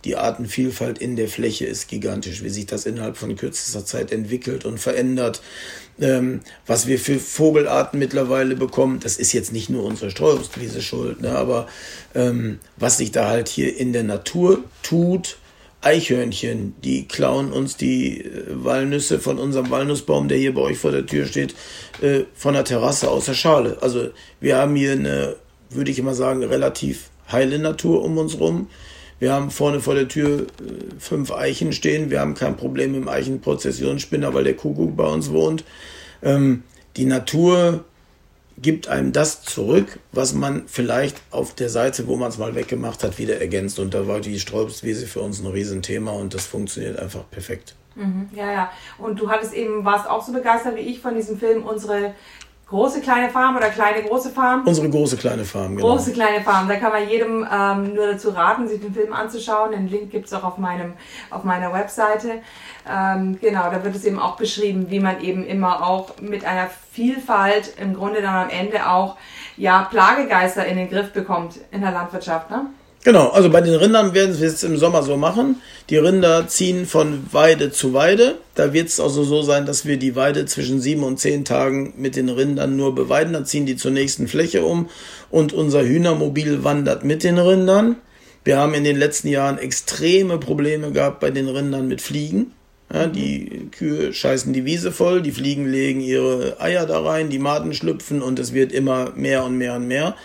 [0.06, 4.66] die Artenvielfalt in der Fläche ist gigantisch, wie sich das innerhalb von kürzester Zeit entwickelt
[4.66, 5.42] und verändert.
[6.00, 11.22] Ähm, was wir für Vogelarten mittlerweile bekommen, das ist jetzt nicht nur unsere Streuobstwiese schuld,
[11.22, 11.68] ne, aber
[12.16, 15.38] ähm, was sich da halt hier in der Natur tut,
[15.84, 20.92] Eichhörnchen, die klauen uns die äh, Walnüsse von unserem Walnussbaum, der hier bei euch vor
[20.92, 21.56] der Tür steht,
[22.02, 23.78] äh, von der Terrasse aus der Schale.
[23.82, 25.36] Also wir haben hier eine,
[25.70, 28.70] würde ich immer sagen, relativ heile Natur um uns rum.
[29.20, 30.46] Wir haben vorne vor der Tür äh,
[31.00, 32.10] fünf Eichen stehen.
[32.10, 35.64] Wir haben kein Problem dem Eichenprozessionsspinner, weil der Kuckuck bei uns wohnt.
[36.22, 36.64] Ähm,
[36.98, 37.86] die Natur
[38.58, 43.04] gibt einem das zurück, was man vielleicht auf der Seite, wo man es mal weggemacht
[43.04, 43.80] hat, wieder ergänzt.
[43.80, 47.76] Und da war die Sträubswiese für uns ein Riesenthema und das funktioniert einfach perfekt.
[47.96, 48.72] Mhm, ja, ja.
[48.98, 52.14] Und du hattest eben, warst auch so begeistert wie ich von diesem Film, unsere
[52.74, 54.64] große kleine Farm oder kleine große Farm?
[54.66, 55.90] Unsere große kleine Farm, genau.
[55.90, 56.68] Große kleine Farm.
[56.68, 59.72] Da kann man jedem ähm, nur dazu raten, sich den Film anzuschauen.
[59.72, 60.94] Den Link gibt es auch auf, meinem,
[61.30, 62.42] auf meiner Webseite.
[62.90, 66.68] Ähm, genau, da wird es eben auch beschrieben, wie man eben immer auch mit einer
[66.92, 69.18] Vielfalt im Grunde dann am Ende auch
[69.56, 72.50] ja, Plagegeister in den Griff bekommt in der Landwirtschaft.
[72.50, 72.66] Ne?
[73.04, 75.58] Genau, also bei den Rindern werden wir es im Sommer so machen.
[75.90, 78.36] Die Rinder ziehen von Weide zu Weide.
[78.56, 81.94] Da wird es also so sein, dass wir die Weide zwischen sieben und zehn Tagen
[81.98, 83.34] mit den Rindern nur beweiden.
[83.34, 84.90] Dann ziehen die zur nächsten Fläche um
[85.30, 87.98] und unser Hühnermobil wandert mit den Rindern.
[88.46, 92.54] Wir haben in den letzten Jahren extreme Probleme gehabt bei den Rindern mit Fliegen.
[92.94, 97.40] Ja, die Kühe scheißen die Wiese voll, die Fliegen legen ihre Eier da rein, die
[97.40, 100.16] Maden schlüpfen und es wird immer mehr und mehr und mehr.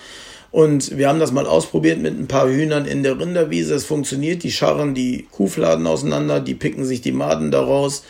[0.50, 3.74] Und wir haben das mal ausprobiert mit ein paar Hühnern in der Rinderwiese.
[3.74, 4.42] Es funktioniert.
[4.42, 8.04] Die scharren die Kuhfladen auseinander, die picken sich die Maden daraus.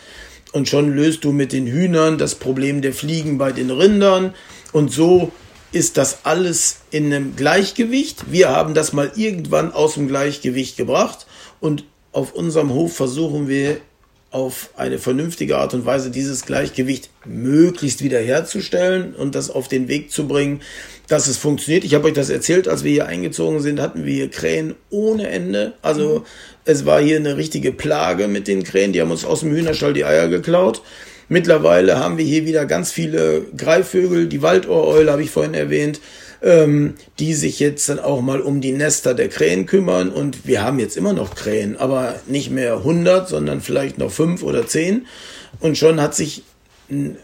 [0.51, 4.33] Und schon löst du mit den Hühnern das Problem der Fliegen bei den Rindern.
[4.71, 5.31] Und so
[5.71, 8.31] ist das alles in einem Gleichgewicht.
[8.31, 11.27] Wir haben das mal irgendwann aus dem Gleichgewicht gebracht.
[11.59, 13.77] Und auf unserem Hof versuchen wir
[14.31, 20.11] auf eine vernünftige Art und Weise dieses Gleichgewicht möglichst wiederherzustellen und das auf den Weg
[20.11, 20.61] zu bringen,
[21.07, 21.83] dass es funktioniert.
[21.83, 25.29] Ich habe euch das erzählt, als wir hier eingezogen sind, hatten wir hier Krähen ohne
[25.29, 25.73] Ende.
[25.81, 26.25] Also mhm.
[26.65, 28.93] es war hier eine richtige Plage mit den Krähen.
[28.93, 30.83] Die haben uns aus dem Hühnerstall die Eier geklaut.
[31.27, 36.01] Mittlerweile haben wir hier wieder ganz viele Greifvögel, die Waldohreule habe ich vorhin erwähnt,
[36.41, 40.09] ähm, die sich jetzt dann auch mal um die Nester der Krähen kümmern.
[40.09, 44.43] Und wir haben jetzt immer noch Krähen, aber nicht mehr 100, sondern vielleicht noch fünf
[44.43, 45.05] oder zehn.
[45.59, 46.43] Und schon hat sich
[46.89, 47.17] ein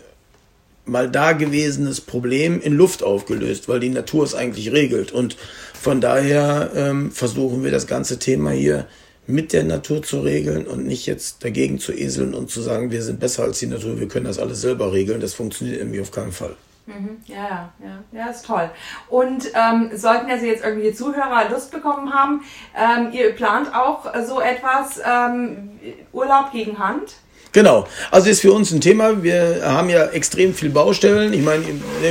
[0.85, 5.11] mal dagewesenes Problem in Luft aufgelöst, weil die Natur es eigentlich regelt.
[5.11, 5.35] Und
[5.73, 8.87] von daher ähm, versuchen wir das ganze Thema hier
[9.27, 13.01] mit der Natur zu regeln und nicht jetzt dagegen zu eseln und zu sagen, wir
[13.01, 15.19] sind besser als die Natur, wir können das alles selber regeln.
[15.19, 16.55] Das funktioniert irgendwie auf keinen Fall.
[16.87, 17.17] Mhm.
[17.25, 18.69] Ja, ja, ja, ist toll.
[19.09, 22.41] Und ähm, sollten also jetzt irgendwelche Zuhörer Lust bekommen haben,
[22.75, 25.79] ähm, ihr plant auch so etwas ähm,
[26.13, 27.15] Urlaub gegen Hand?
[27.53, 27.87] Genau.
[28.11, 29.23] Also ist für uns ein Thema.
[29.23, 31.33] Wir haben ja extrem viel Baustellen.
[31.33, 31.63] Ich meine,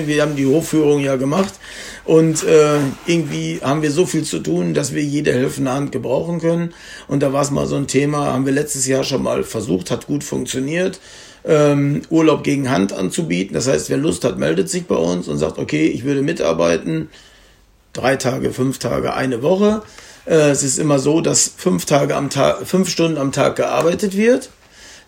[0.07, 1.53] wir haben die Hofführung ja gemacht
[2.07, 6.41] und äh, irgendwie haben wir so viel zu tun, dass wir jede helfende Hand gebrauchen
[6.41, 6.73] können.
[7.09, 9.91] Und da war es mal so ein Thema, haben wir letztes Jahr schon mal versucht,
[9.91, 10.99] hat gut funktioniert.
[11.47, 13.55] Ähm, Urlaub gegen Hand anzubieten.
[13.55, 17.11] Das heißt, wer Lust hat, meldet sich bei uns und sagt, okay, ich würde mitarbeiten.
[17.93, 19.83] Drei Tage, fünf Tage, eine Woche.
[20.27, 24.17] Äh, es ist immer so, dass fünf Tage am Tag, fünf Stunden am Tag gearbeitet
[24.17, 24.51] wird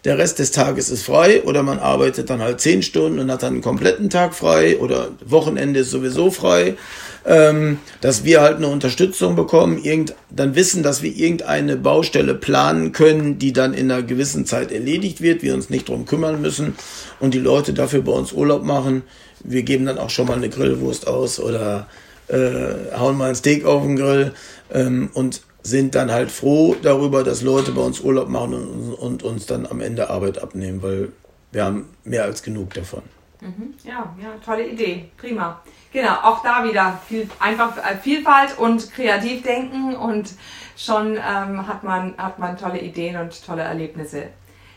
[0.07, 3.43] der Rest des Tages ist frei oder man arbeitet dann halt zehn Stunden und hat
[3.43, 6.77] dann einen kompletten Tag frei oder Wochenende ist sowieso frei,
[7.25, 12.93] ähm, dass wir halt eine Unterstützung bekommen, irgend, dann wissen, dass wir irgendeine Baustelle planen
[12.93, 16.77] können, die dann in einer gewissen Zeit erledigt wird, wir uns nicht drum kümmern müssen
[17.19, 19.03] und die Leute dafür bei uns Urlaub machen.
[19.43, 21.89] Wir geben dann auch schon mal eine Grillwurst aus oder
[22.29, 24.35] äh, hauen mal ein Steak auf den Grill
[24.73, 29.23] ähm, und sind dann halt froh darüber, dass Leute bei uns Urlaub machen und, und
[29.25, 31.12] uns dann am Ende Arbeit abnehmen, weil
[31.51, 33.03] wir haben mehr als genug davon.
[33.41, 33.75] Mhm.
[33.85, 35.61] Ja, ja, tolle Idee, prima.
[35.93, 40.35] Genau, auch da wieder viel, einfach äh, Vielfalt und kreativ denken und
[40.77, 44.29] schon ähm, hat, man, hat man tolle Ideen und tolle Erlebnisse.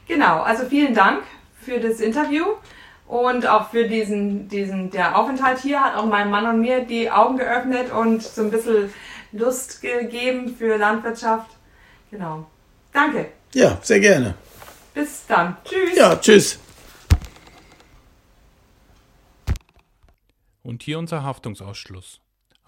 [0.08, 1.22] Genau, also vielen Dank
[1.62, 2.46] für das Interview
[3.08, 7.12] und auch für diesen, diesen, der Aufenthalt hier hat auch meinem Mann und mir die
[7.12, 8.92] Augen geöffnet und so ein bisschen
[9.32, 11.52] Lust gegeben für Landwirtschaft.
[12.12, 12.50] Genau.
[12.92, 13.32] Danke.
[13.54, 14.36] Ja, sehr gerne.
[14.94, 15.58] Bis dann.
[15.64, 15.96] Tschüss.
[15.96, 16.60] Ja, tschüss.
[20.64, 22.22] Und hier unser Haftungsausschluss.